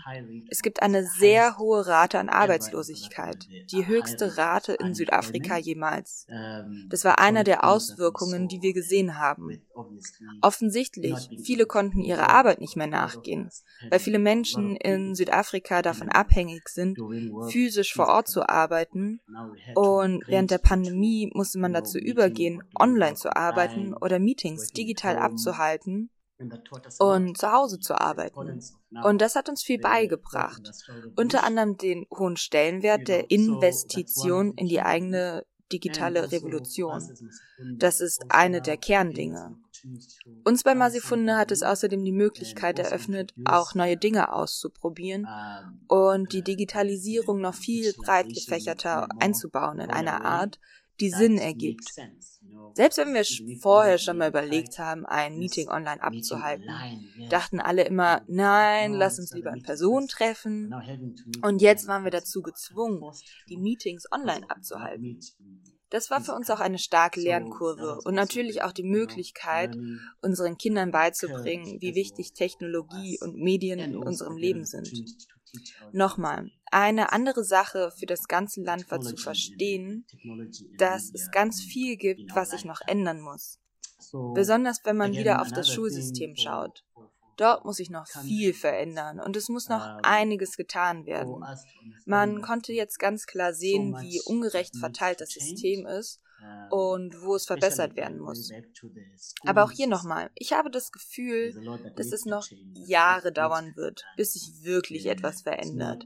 Es 0.50 0.62
gibt 0.62 0.82
eine 0.82 1.06
sehr 1.06 1.58
hohe 1.58 1.88
Rate 1.88 2.20
an 2.20 2.28
Arbeitslosigkeit, 2.28 3.48
die 3.72 3.88
höchste 3.88 4.38
Rate 4.38 4.74
in 4.74 4.94
Südafrika 4.94 5.56
jemals. 5.56 6.28
Das 6.90 7.06
war 7.06 7.20
einer 7.20 7.46
der 7.46 7.64
Auswirkungen, 7.64 8.50
die 8.50 8.62
wir 8.62 8.74
gesehen 8.74 9.18
haben. 9.18 9.62
Offensichtlich, 10.42 11.30
viele 11.42 11.66
konnten 11.66 12.02
ihrer 12.02 12.30
Arbeit 12.30 12.60
nicht 12.60 12.76
mehr 12.76 12.88
nachgehen, 12.88 13.50
weil 13.90 14.00
viele 14.00 14.20
Menschen 14.20 14.76
in 14.76 15.16
Südafrika 15.16 15.82
davon 15.82 16.10
abhängig 16.10 16.68
sind, 16.68 17.00
physisch 17.50 17.94
vor 17.94 18.08
Ort 18.08 18.28
zu 18.28 18.50
arbeiten. 18.50 19.22
Und 19.74 20.22
während 20.28 20.52
der 20.52 20.58
Pandemie 20.58 21.32
musste 21.34 21.60
man 21.60 21.72
dazu 21.72 21.98
übergehen, 21.98 22.62
online 22.78 23.16
zu 23.16 23.34
arbeiten 23.34 23.94
oder 23.94 24.20
Meetings 24.20 24.74
digital 24.74 25.18
abzuhalten 25.18 25.93
und 27.00 27.38
zu 27.38 27.52
Hause 27.52 27.80
zu 27.80 28.00
arbeiten. 28.00 28.60
Und 29.04 29.22
das 29.22 29.36
hat 29.36 29.50
uns 29.50 29.64
viel 29.64 29.80
beigebracht. 29.80 30.72
Unter 31.16 31.44
anderem 31.44 31.78
den 31.78 32.06
hohen 32.12 32.38
Stellenwert 32.38 33.08
der 33.08 33.30
Investition 33.32 34.54
in 34.56 34.68
die 34.68 34.82
eigene 34.82 35.46
digitale 35.72 36.32
Revolution. 36.32 37.02
Das 37.78 38.00
ist 38.00 38.26
eine 38.30 38.62
der 38.62 38.78
Kerndinge. 38.78 39.58
Uns 40.46 40.64
bei 40.64 40.76
Masifunde 40.76 41.36
hat 41.36 41.52
es 41.52 41.64
außerdem 41.64 42.04
die 42.04 42.12
Möglichkeit 42.12 42.80
eröffnet, 42.80 43.34
auch 43.46 43.74
neue 43.74 43.98
Dinge 43.98 44.32
auszuprobieren 44.32 45.28
und 45.88 46.32
die 46.32 46.44
Digitalisierung 46.44 47.42
noch 47.42 47.56
viel 47.56 47.94
breit 47.94 48.30
gefächerter 48.30 49.08
einzubauen 49.20 49.80
in 49.80 49.90
einer 49.90 50.24
Art, 50.24 50.60
die 51.00 51.10
Sinn 51.10 51.38
ergibt. 51.38 51.92
Selbst 52.74 52.98
wenn 52.98 53.14
wir 53.14 53.24
vorher 53.60 53.98
schon 53.98 54.18
mal 54.18 54.30
überlegt 54.30 54.80
haben, 54.80 55.06
ein 55.06 55.38
Meeting 55.38 55.70
online 55.70 56.02
abzuhalten, 56.02 56.68
dachten 57.30 57.60
alle 57.60 57.84
immer, 57.84 58.22
nein, 58.28 58.94
lass 58.94 59.20
uns 59.20 59.32
lieber 59.34 59.52
in 59.54 59.62
Person 59.62 60.08
treffen. 60.08 60.74
Und 61.44 61.62
jetzt 61.62 61.88
waren 61.88 62.04
wir 62.04 62.12
dazu 62.12 62.42
gezwungen, 62.42 63.02
die 63.50 63.58
Meetings 63.58 64.12
online 64.12 64.50
abzuhalten. 64.50 65.20
Das 65.90 66.10
war 66.10 66.22
für 66.22 66.34
uns 66.34 66.50
auch 66.50 66.60
eine 66.60 66.80
starke 66.80 67.22
Lernkurve 67.22 68.00
und 68.04 68.16
natürlich 68.16 68.64
auch 68.64 68.72
die 68.72 68.82
Möglichkeit, 68.84 69.78
unseren 70.24 70.58
Kindern 70.58 70.90
beizubringen, 70.90 71.80
wie 71.82 71.94
wichtig 71.94 72.34
Technologie 72.34 73.20
und 73.22 73.36
Medien 73.36 73.78
in 73.78 73.96
unserem 73.98 74.36
Leben 74.36 74.66
sind. 74.66 74.92
Nochmal, 75.92 76.52
eine 76.72 77.12
andere 77.12 77.44
Sache 77.44 77.92
für 77.98 78.06
das 78.06 78.28
ganze 78.28 78.62
Land 78.62 78.90
war 78.90 79.00
zu 79.00 79.16
verstehen, 79.16 80.06
dass 80.78 81.12
es 81.14 81.30
ganz 81.32 81.62
viel 81.62 81.98
gibt, 81.98 82.36
was 82.36 82.52
sich 82.52 82.66
noch 82.66 82.82
ändern 82.88 83.22
muss. 83.22 83.60
Besonders 84.34 84.82
wenn 84.84 84.98
man 84.98 85.14
wieder 85.14 85.42
auf 85.42 85.50
das 85.50 85.72
Schulsystem 85.72 86.36
schaut. 86.36 86.84
Dort 87.38 87.66
muss 87.66 87.78
sich 87.78 87.90
noch 87.90 88.08
viel 88.08 88.54
verändern 88.54 89.20
und 89.20 89.36
es 89.36 89.50
muss 89.50 89.68
noch 89.70 89.84
einiges 90.04 90.56
getan 90.56 91.06
werden. 91.06 91.44
Man 92.06 92.42
konnte 92.42 92.74
jetzt 92.74 93.00
ganz 93.00 93.26
klar 93.26 93.54
sehen, 93.54 93.96
wie 94.02 94.22
ungerecht 94.26 94.78
verteilt 94.78 95.22
das 95.22 95.32
System 95.32 95.86
ist 95.86 96.23
und 96.70 97.22
wo 97.22 97.36
es 97.36 97.46
verbessert 97.46 97.96
werden 97.96 98.20
muss. 98.20 98.52
Aber 99.46 99.64
auch 99.64 99.72
hier 99.72 99.88
nochmal, 99.88 100.32
ich 100.36 100.54
habe 100.54 100.72
das 100.72 100.92
Gefühl, 100.92 101.54
dass 101.96 102.12
es 102.12 102.26
noch 102.26 102.48
Jahre 102.74 103.32
dauern 103.32 103.74
wird, 103.76 104.04
bis 104.18 104.34
sich 104.34 104.64
wirklich 104.64 105.06
etwas 105.06 105.42
verändert. 105.44 106.04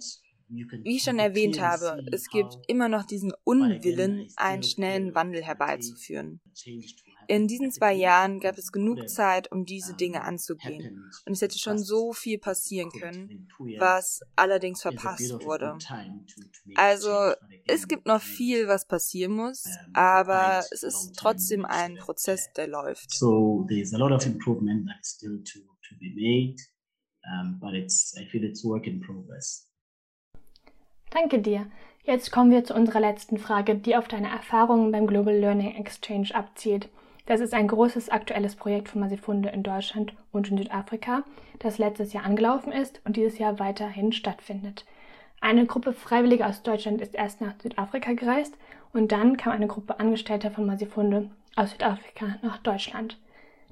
Wie 0.50 0.95
ich 0.95 1.04
schon 1.04 1.19
erwähnt 1.19 1.62
habe, 1.62 2.06
es 2.12 2.30
gibt 2.30 2.58
immer 2.67 2.88
noch 2.88 3.06
diesen 3.06 3.34
Unwillen, 3.43 4.28
einen 4.38 4.63
schnellen 4.63 5.13
Wandel 5.13 5.43
herbeizuführen. 5.43 6.39
In 7.27 7.47
diesen 7.47 7.71
zwei 7.71 7.93
Jahren 7.93 8.39
gab 8.39 8.57
es 8.57 8.71
genug 8.71 9.09
Zeit, 9.09 9.51
um 9.51 9.65
diese 9.65 9.93
Dinge 9.93 10.21
anzugehen. 10.21 11.11
Und 11.25 11.33
es 11.33 11.41
hätte 11.41 11.59
schon 11.59 11.77
so 11.77 12.13
viel 12.13 12.37
passieren 12.37 12.89
können, 12.89 13.49
was 13.79 14.21
allerdings 14.35 14.81
verpasst 14.81 15.31
wurde. 15.43 15.77
Also, 16.75 17.33
es 17.65 17.87
gibt 17.87 18.05
noch 18.05 18.21
viel, 18.21 18.67
was 18.67 18.87
passieren 18.87 19.33
muss, 19.33 19.65
aber 19.93 20.63
es 20.71 20.83
ist 20.83 21.13
trotzdem 21.17 21.65
ein 21.65 21.95
Prozess, 21.97 22.51
der 22.53 22.67
läuft. 22.67 23.11
So, 23.11 23.65
there's 23.67 23.93
a 23.93 23.97
lot 23.97 24.11
of 24.11 24.25
improvement 24.25 24.87
that's 24.87 25.15
still 25.15 25.43
to, 25.43 25.59
to 25.59 25.95
be 25.99 26.13
made, 26.15 26.55
um, 27.25 27.59
but 27.59 27.73
it's, 27.73 28.15
I 28.17 28.25
feel 28.29 28.43
it's 28.43 28.63
work 28.63 28.87
in 28.87 29.01
progress. 29.01 29.67
Danke 31.09 31.39
dir. 31.39 31.69
Jetzt 32.03 32.31
kommen 32.31 32.51
wir 32.51 32.63
zu 32.63 32.73
unserer 32.73 33.01
letzten 33.01 33.37
Frage, 33.37 33.75
die 33.75 33.97
auf 33.97 34.07
deine 34.07 34.29
Erfahrungen 34.29 34.91
beim 34.91 35.07
Global 35.07 35.35
Learning 35.35 35.75
Exchange 35.75 36.33
abzielt. 36.33 36.89
Das 37.27 37.41
ist 37.41 37.53
ein 37.53 37.67
großes 37.67 38.07
aktuelles 38.07 38.55
Projekt 38.55 38.87
von 38.87 39.01
Masifunde 39.01 39.49
in 39.49 39.61
Deutschland 39.61 40.13
und 40.31 40.49
in 40.49 40.57
Südafrika, 40.57 41.23
das 41.59 41.77
letztes 41.77 42.13
Jahr 42.13 42.23
angelaufen 42.23 42.71
ist 42.71 43.01
und 43.03 43.17
dieses 43.17 43.37
Jahr 43.37 43.59
weiterhin 43.59 44.13
stattfindet. 44.13 44.85
Eine 45.41 45.65
Gruppe 45.65 45.91
Freiwilliger 45.91 46.47
aus 46.47 46.63
Deutschland 46.63 47.01
ist 47.01 47.13
erst 47.13 47.41
nach 47.41 47.59
Südafrika 47.61 48.13
gereist 48.13 48.55
und 48.93 49.11
dann 49.11 49.35
kam 49.35 49.51
eine 49.51 49.67
Gruppe 49.67 49.99
Angestellter 49.99 50.51
von 50.51 50.65
Masifunde 50.65 51.29
aus 51.57 51.71
Südafrika 51.71 52.37
nach 52.43 52.59
Deutschland. 52.59 53.19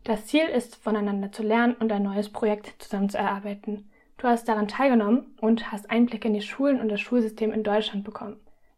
Das 0.04 0.26
Ziel 0.26 0.44
ist, 0.44 0.76
voneinander 0.76 1.32
zu 1.32 1.42
lernen 1.42 1.76
und 1.80 1.94
ein 1.94 2.04
neues 2.04 2.28
Projekt 2.28 2.84
zusammen 2.84 3.10
zu 3.10 3.18
erarbeiten. 3.18 3.90
Du 4.18 4.28
hast 4.28 4.50
daran 4.50 4.68
teilgenommen 4.68 5.34
und 5.40 5.72
hast 5.72 5.90
Einblicke 5.90 6.28
in 6.28 6.34
die 6.34 6.42
Schulen 6.42 6.82
und 6.82 6.90
das 6.90 7.00
Schulsystem 7.00 7.54
in 7.54 7.64
Deutschland 7.64 8.04
bekommen. 8.04 8.36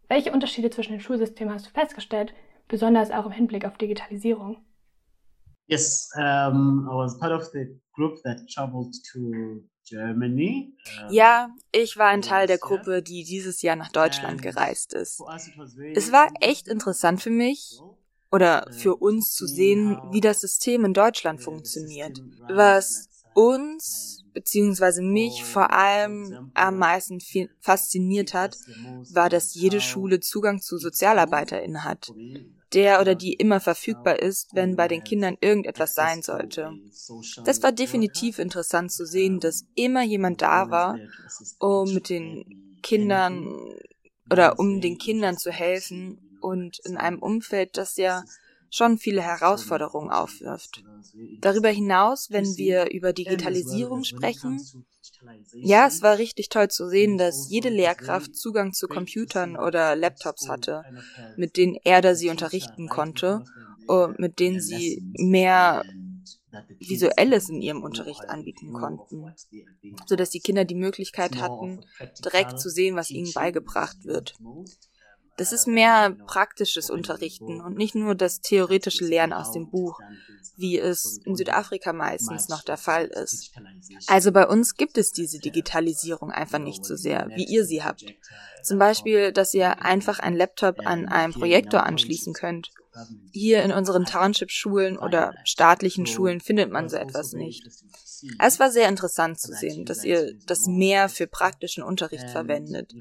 Welche 0.08 0.32
Unterschiede 0.32 0.70
zwischen 0.70 0.92
den 0.92 1.02
Schulsystemen 1.02 1.52
hast 1.52 1.66
du 1.66 1.72
festgestellt, 1.72 2.36
besonders 2.68 3.10
auch 3.10 3.26
im 3.26 3.32
Hinblick 3.32 3.66
auf 3.66 3.78
Digitalisierung? 3.80 4.58
Yes, 5.68 6.10
um, 6.16 6.88
I 6.90 6.96
was 6.96 7.18
part 7.20 7.34
of 7.34 7.52
the 7.52 7.78
group 7.94 8.22
that 8.24 8.48
traveled 8.50 8.96
to 9.14 9.64
Germany. 9.86 10.74
Ja, 11.10 11.50
ich 11.72 11.98
war 11.98 12.08
ein 12.08 12.22
Teil 12.22 12.48
der 12.48 12.58
Gruppe, 12.58 13.02
die 13.04 13.24
dieses 13.24 13.62
Jahr 13.62 13.76
nach 13.76 13.92
Deutschland 13.92 14.42
gereist 14.42 14.94
ist. 14.94 15.20
Es 15.94 16.12
war 16.12 16.30
echt 16.40 16.68
interessant 16.68 17.22
für 17.22 17.30
mich 17.30 17.84
oder 18.32 18.66
für 18.72 18.96
uns 18.96 19.34
zu 19.34 19.46
sehen, 19.48 20.00
wie 20.04 20.22
das 20.22 20.42
System 20.42 20.86
in 20.86 20.94
Deutschland 20.94 21.42
funktioniert. 21.42 22.24
Was 22.48 23.10
uns 23.34 24.24
beziehungsweise 24.34 25.02
mich 25.02 25.44
vor 25.44 25.72
allem 25.72 26.38
am 26.54 26.78
meisten 26.78 27.20
fasziniert 27.60 28.34
hat, 28.34 28.58
war, 29.10 29.30
dass 29.30 29.54
jede 29.54 29.82
Schule 29.82 30.20
Zugang 30.20 30.62
zu 30.62 30.78
SozialarbeiterInnen 30.78 31.84
hat 31.84 32.14
der 32.74 33.00
oder 33.02 33.16
die 33.16 33.34
immer 33.34 33.60
verfügbar 33.60 34.20
ist, 34.20 34.50
wenn 34.54 34.76
bei 34.76 34.88
den 34.88 35.04
Kindern 35.04 35.38
irgendetwas 35.40 35.96
sein 35.96 36.22
sollte. 36.22 36.72
Das 37.46 37.64
war 37.64 37.72
definitiv 37.72 38.40
interessant 38.40 38.92
zu 38.92 39.06
sehen, 39.06 39.40
dass 39.40 39.66
immer 39.76 40.04
jemand 40.04 40.42
da 40.42 40.70
war, 40.70 40.98
um 41.60 41.94
mit 41.94 42.10
den 42.10 42.80
Kindern 42.84 43.56
oder 44.30 44.60
um 44.60 44.82
den 44.82 44.98
Kindern 44.98 45.38
zu 45.38 45.52
helfen 45.52 46.38
und 46.42 46.80
in 46.86 46.98
einem 46.98 47.20
Umfeld, 47.20 47.78
das 47.78 47.98
ja 47.98 48.24
schon 48.70 48.98
viele 48.98 49.22
Herausforderungen 49.22 50.12
aufwirft. 50.12 50.84
Darüber 51.42 51.70
hinaus, 51.70 52.30
wenn 52.32 52.58
wir 52.58 52.92
über 52.92 53.14
Digitalisierung 53.14 54.04
sprechen, 54.04 54.70
ja, 55.62 55.88
es 55.88 56.02
war 56.02 56.18
richtig 56.18 56.50
toll 56.50 56.70
zu 56.70 56.88
sehen, 56.90 57.18
dass 57.18 57.48
jede 57.48 57.70
Lehrkraft 57.70 58.36
Zugang 58.36 58.74
zu 58.74 58.88
Computern 58.88 59.58
oder 59.58 59.96
Laptops 59.96 60.48
hatte, 60.50 60.86
mit 61.36 61.58
denen 61.58 61.76
er 61.84 62.00
oder 62.00 62.16
sie 62.16 62.30
unterrichten 62.30 62.90
konnte 62.90 63.44
und 63.86 64.20
mit 64.20 64.40
denen 64.40 64.60
sie 64.62 65.04
mehr 65.14 65.86
Visuelles 66.80 67.50
in 67.50 67.62
ihrem 67.62 67.84
Unterricht 67.84 68.30
anbieten 68.30 68.74
konnten, 68.74 69.36
so 70.06 70.16
dass 70.16 70.30
die 70.32 70.42
Kinder 70.42 70.66
die 70.66 70.76
Möglichkeit 70.76 71.40
hatten, 71.40 71.82
direkt 72.24 72.60
zu 72.60 72.70
sehen, 72.70 72.96
was 72.96 73.12
ihnen 73.14 73.34
beigebracht 73.34 74.06
wird. 74.06 74.40
Das 75.38 75.52
ist 75.52 75.68
mehr 75.68 76.16
praktisches 76.26 76.90
Unterrichten 76.90 77.62
und 77.62 77.78
nicht 77.78 77.96
nur 77.96 78.16
das 78.16 78.42
theoretische 78.42 79.06
Lernen 79.06 79.34
aus 79.34 79.52
dem 79.52 79.70
Buch, 79.70 80.00
wie 80.56 80.80
es 80.80 81.20
in 81.26 81.36
Südafrika 81.36 81.94
meistens 81.94 82.50
noch 82.50 82.64
der 82.64 82.78
Fall 82.78 83.06
ist. 83.06 83.52
Also 84.08 84.32
bei 84.32 84.48
uns 84.48 84.76
gibt 84.76 84.98
es 84.98 85.12
diese 85.12 85.40
Digitalisierung 85.40 86.32
einfach 86.32 86.60
nicht 86.60 86.84
so 86.84 86.96
sehr, 86.96 87.28
wie 87.36 87.46
ihr 87.46 87.66
sie 87.66 87.84
habt. 87.84 88.06
Zum 88.64 88.80
Beispiel, 88.80 89.32
dass 89.32 89.54
ihr 89.54 89.84
einfach 89.84 90.20
einen 90.20 90.36
Laptop 90.36 90.86
an 90.86 91.08
einen 91.08 91.34
Projektor 91.34 91.84
anschließen 91.86 92.34
könnt. 92.34 92.72
Hier 93.32 93.62
in 93.62 93.72
unseren 93.72 94.06
Township-Schulen 94.06 94.98
oder 94.98 95.36
staatlichen 95.44 96.08
Schulen 96.08 96.42
findet 96.42 96.72
man 96.72 96.90
so 96.90 96.98
etwas 96.98 97.34
nicht. 97.34 97.64
Es 98.40 98.60
war 98.60 98.72
sehr 98.72 98.90
interessant 98.90 99.40
zu 99.40 99.54
sehen, 99.54 99.86
dass 99.86 100.04
ihr 100.04 100.34
das 100.48 100.66
mehr 100.66 101.08
für 101.08 101.28
praktischen 101.28 101.84
Unterricht 101.84 102.30
verwendet. 102.32 102.96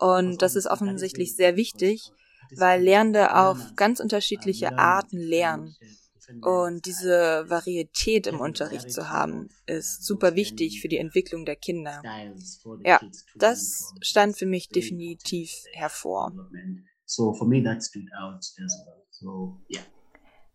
Und 0.00 0.42
das 0.42 0.56
ist 0.56 0.66
offensichtlich 0.66 1.34
sehr 1.34 1.56
wichtig, 1.56 2.12
weil 2.56 2.82
Lernende 2.82 3.36
auf 3.36 3.58
ganz 3.76 4.00
unterschiedliche 4.00 4.78
Arten 4.78 5.18
lernen. 5.18 5.76
Und 6.42 6.84
diese 6.84 7.48
Varietät 7.48 8.26
im 8.26 8.40
Unterricht 8.40 8.92
zu 8.92 9.08
haben, 9.08 9.48
ist 9.66 10.04
super 10.04 10.34
wichtig 10.34 10.80
für 10.80 10.88
die 10.88 10.98
Entwicklung 10.98 11.46
der 11.46 11.56
Kinder. 11.56 12.02
Ja, 12.84 13.00
das 13.34 13.92
stand 14.02 14.36
für 14.36 14.46
mich 14.46 14.68
definitiv 14.68 15.50
hervor. 15.72 16.32
So 17.06 17.32
for 17.32 17.48
me 17.48 17.62
that 17.62 17.82
stood 17.82 18.04
out 18.20 18.36
as 18.36 18.84
well. 18.84 19.02
So 19.10 19.60
yeah. 19.70 19.82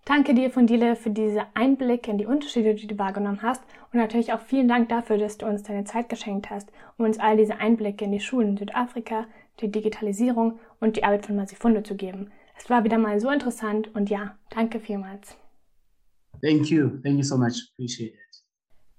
Danke 0.06 0.34
dir, 0.34 0.50
Fundile, 0.50 0.98
für 0.98 1.12
diese 1.12 1.46
Einblicke 1.54 2.12
in 2.12 2.18
die 2.18 2.26
Unterschiede, 2.26 2.76
die 2.76 2.88
du 2.88 2.98
wahrgenommen 2.98 3.42
hast. 3.42 3.64
Und 3.94 4.00
natürlich 4.00 4.34
auch 4.34 4.42
vielen 4.42 4.68
Dank 4.68 4.90
dafür, 4.90 5.18
dass 5.18 5.38
du 5.38 5.46
uns 5.46 5.64
deine 5.64 5.86
Zeit 5.86 6.10
geschenkt 6.10 6.50
hast, 6.50 6.70
um 6.98 7.06
uns 7.06 7.20
all 7.20 7.38
diese 7.38 7.58
Einblicke 7.58 8.04
in 8.04 8.12
die 8.12 8.20
Schulen 8.20 8.50
in 8.50 8.58
Südafrika, 8.58 9.28
die 9.62 9.72
Digitalisierung 9.72 10.60
und 10.82 10.98
die 10.98 11.06
Arbeit 11.06 11.26
von 11.26 11.38
Masifunde 11.38 11.84
zu 11.84 11.96
geben. 11.96 12.32
Es 12.58 12.70
war 12.70 12.84
wieder 12.84 12.98
mal 12.98 13.20
so 13.20 13.30
interessant 13.30 13.96
und 13.96 14.10
ja, 14.10 14.38
danke 14.50 14.80
vielmals. 14.80 15.38
Thank 16.42 16.70
you. 16.70 16.90
Thank 17.04 17.18
you 17.18 17.24
so 17.24 17.38
much. 17.38 17.72
Appreciate 17.74 18.14
it. 18.14 18.23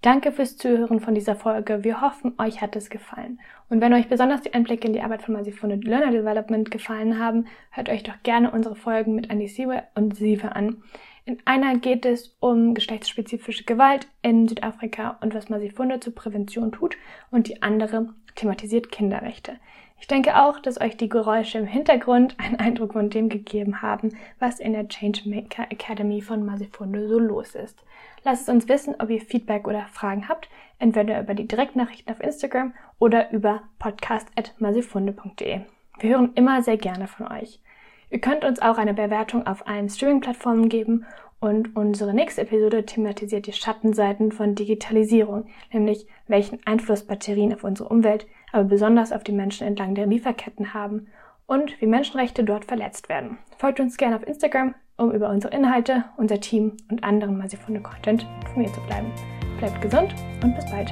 Danke 0.05 0.33
fürs 0.33 0.59
Zuhören 0.59 1.01
von 1.01 1.15
dieser 1.15 1.35
Folge. 1.35 1.83
Wir 1.83 2.03
hoffen, 2.03 2.35
euch 2.37 2.61
hat 2.61 2.77
es 2.77 2.91
gefallen. 2.91 3.41
Und 3.71 3.81
wenn 3.81 3.95
euch 3.95 4.07
besonders 4.07 4.43
die 4.43 4.53
Einblicke 4.53 4.87
in 4.87 4.93
die 4.93 5.01
Arbeit 5.01 5.23
von 5.23 5.33
Masifunde 5.33 5.77
Learner 5.77 6.11
Development 6.11 6.71
gefallen 6.71 7.19
haben, 7.19 7.47
hört 7.71 7.89
euch 7.89 8.03
doch 8.03 8.23
gerne 8.23 8.51
unsere 8.51 8.77
Folgen 8.77 9.15
mit 9.15 9.31
Andy 9.31 9.49
Siwe 9.49 9.83
und 9.95 10.15
Sive 10.15 10.55
an. 10.55 10.83
In 11.25 11.39
einer 11.47 11.79
geht 11.79 12.05
es 12.05 12.37
um 12.41 12.75
geschlechtsspezifische 12.75 13.65
Gewalt 13.65 14.07
in 14.21 14.47
Südafrika 14.47 15.17
und 15.23 15.35
was 15.35 15.49
Masifunde 15.49 16.01
zur 16.01 16.15
Prävention 16.15 16.71
tut 16.71 16.99
und 17.31 17.49
die 17.49 17.63
andere 17.63 18.11
thematisiert 18.35 18.93
Kinderrechte. 18.93 19.55
Ich 19.99 20.07
denke 20.07 20.37
auch, 20.37 20.59
dass 20.59 20.79
euch 20.83 20.99
die 20.99 21.09
Geräusche 21.09 21.57
im 21.57 21.67
Hintergrund 21.67 22.37
einen 22.39 22.57
Eindruck 22.57 22.93
von 22.93 23.09
dem 23.09 23.31
gegeben 23.31 23.81
haben, 23.81 24.15
was 24.39 24.61
in 24.61 24.75
der 24.75 24.87
Changemaker 24.87 25.71
Academy 25.71 26.21
von 26.21 26.45
Masifunde 26.45 27.09
so 27.09 27.19
los 27.19 27.55
ist. 27.55 27.83
Lasst 28.25 28.49
es 28.49 28.55
uns 28.55 28.69
wissen, 28.69 28.95
ob 28.99 29.11
ihr 29.11 29.21
Feedback 29.21 29.69
oder 29.69 29.87
Fragen 29.93 30.29
habt, 30.29 30.49
entweder 30.79 31.21
über 31.21 31.35
die 31.35 31.47
Direktnachrichten 31.47 32.11
auf 32.13 32.21
Instagram 32.21 32.73
oder 32.99 33.31
über 33.33 33.65
podcast.masifunde.de. 33.79 35.61
Wir 36.01 36.11
hören 36.11 36.33
immer 36.35 36.63
sehr 36.63 36.79
gerne 36.79 37.07
von 37.07 37.31
euch. 37.31 37.61
Ihr 38.09 38.21
könnt 38.21 38.45
uns 38.45 38.63
auch 38.63 38.79
eine 38.79 38.95
Bewertung 38.95 39.47
auf 39.47 39.67
allen 39.69 39.91
Streaming-Plattformen 39.91 40.71
geben 40.71 41.05
und 41.39 41.77
unsere 41.77 42.15
nächste 42.15 42.41
Episode 42.41 42.87
thematisiert 42.87 43.47
die 43.47 43.53
Schattenseiten 43.53 44.33
von 44.33 44.55
Digitalisierung, 44.55 45.47
nämlich 45.71 46.07
welchen 46.27 46.67
Einfluss 46.67 47.07
Batterien 47.07 47.53
auf 47.53 47.63
unsere 47.63 47.91
Umwelt, 47.91 48.27
aber 48.53 48.65
besonders 48.65 49.13
auf 49.13 49.23
die 49.23 49.33
Menschen 49.33 49.67
entlang 49.67 49.95
der 49.95 50.07
Lieferketten 50.07 50.73
haben 50.73 51.09
und 51.47 51.79
wie 51.83 51.87
Menschenrechte 51.87 52.45
dort 52.45 52.65
verletzt 52.65 53.11
werden. 53.11 53.37
Folgt 53.59 53.81
uns 53.81 53.99
gerne 53.99 54.17
auf 54.17 54.27
Instagram, 54.27 54.75
um 54.97 55.11
über 55.13 55.31
unsere 55.31 55.55
Inhalte, 55.55 56.05
unser 56.17 56.41
Team 56.41 56.77
und 56.91 57.03
anderen 57.03 57.37
Masifunde 57.37 57.81
Content 57.81 58.27
informiert 58.43 58.75
zu 58.75 58.81
bleiben. 58.83 59.11
Bleibt 59.59 59.81
gesund 59.81 60.15
und 60.43 60.55
bis 60.55 60.65
bald. 60.71 60.91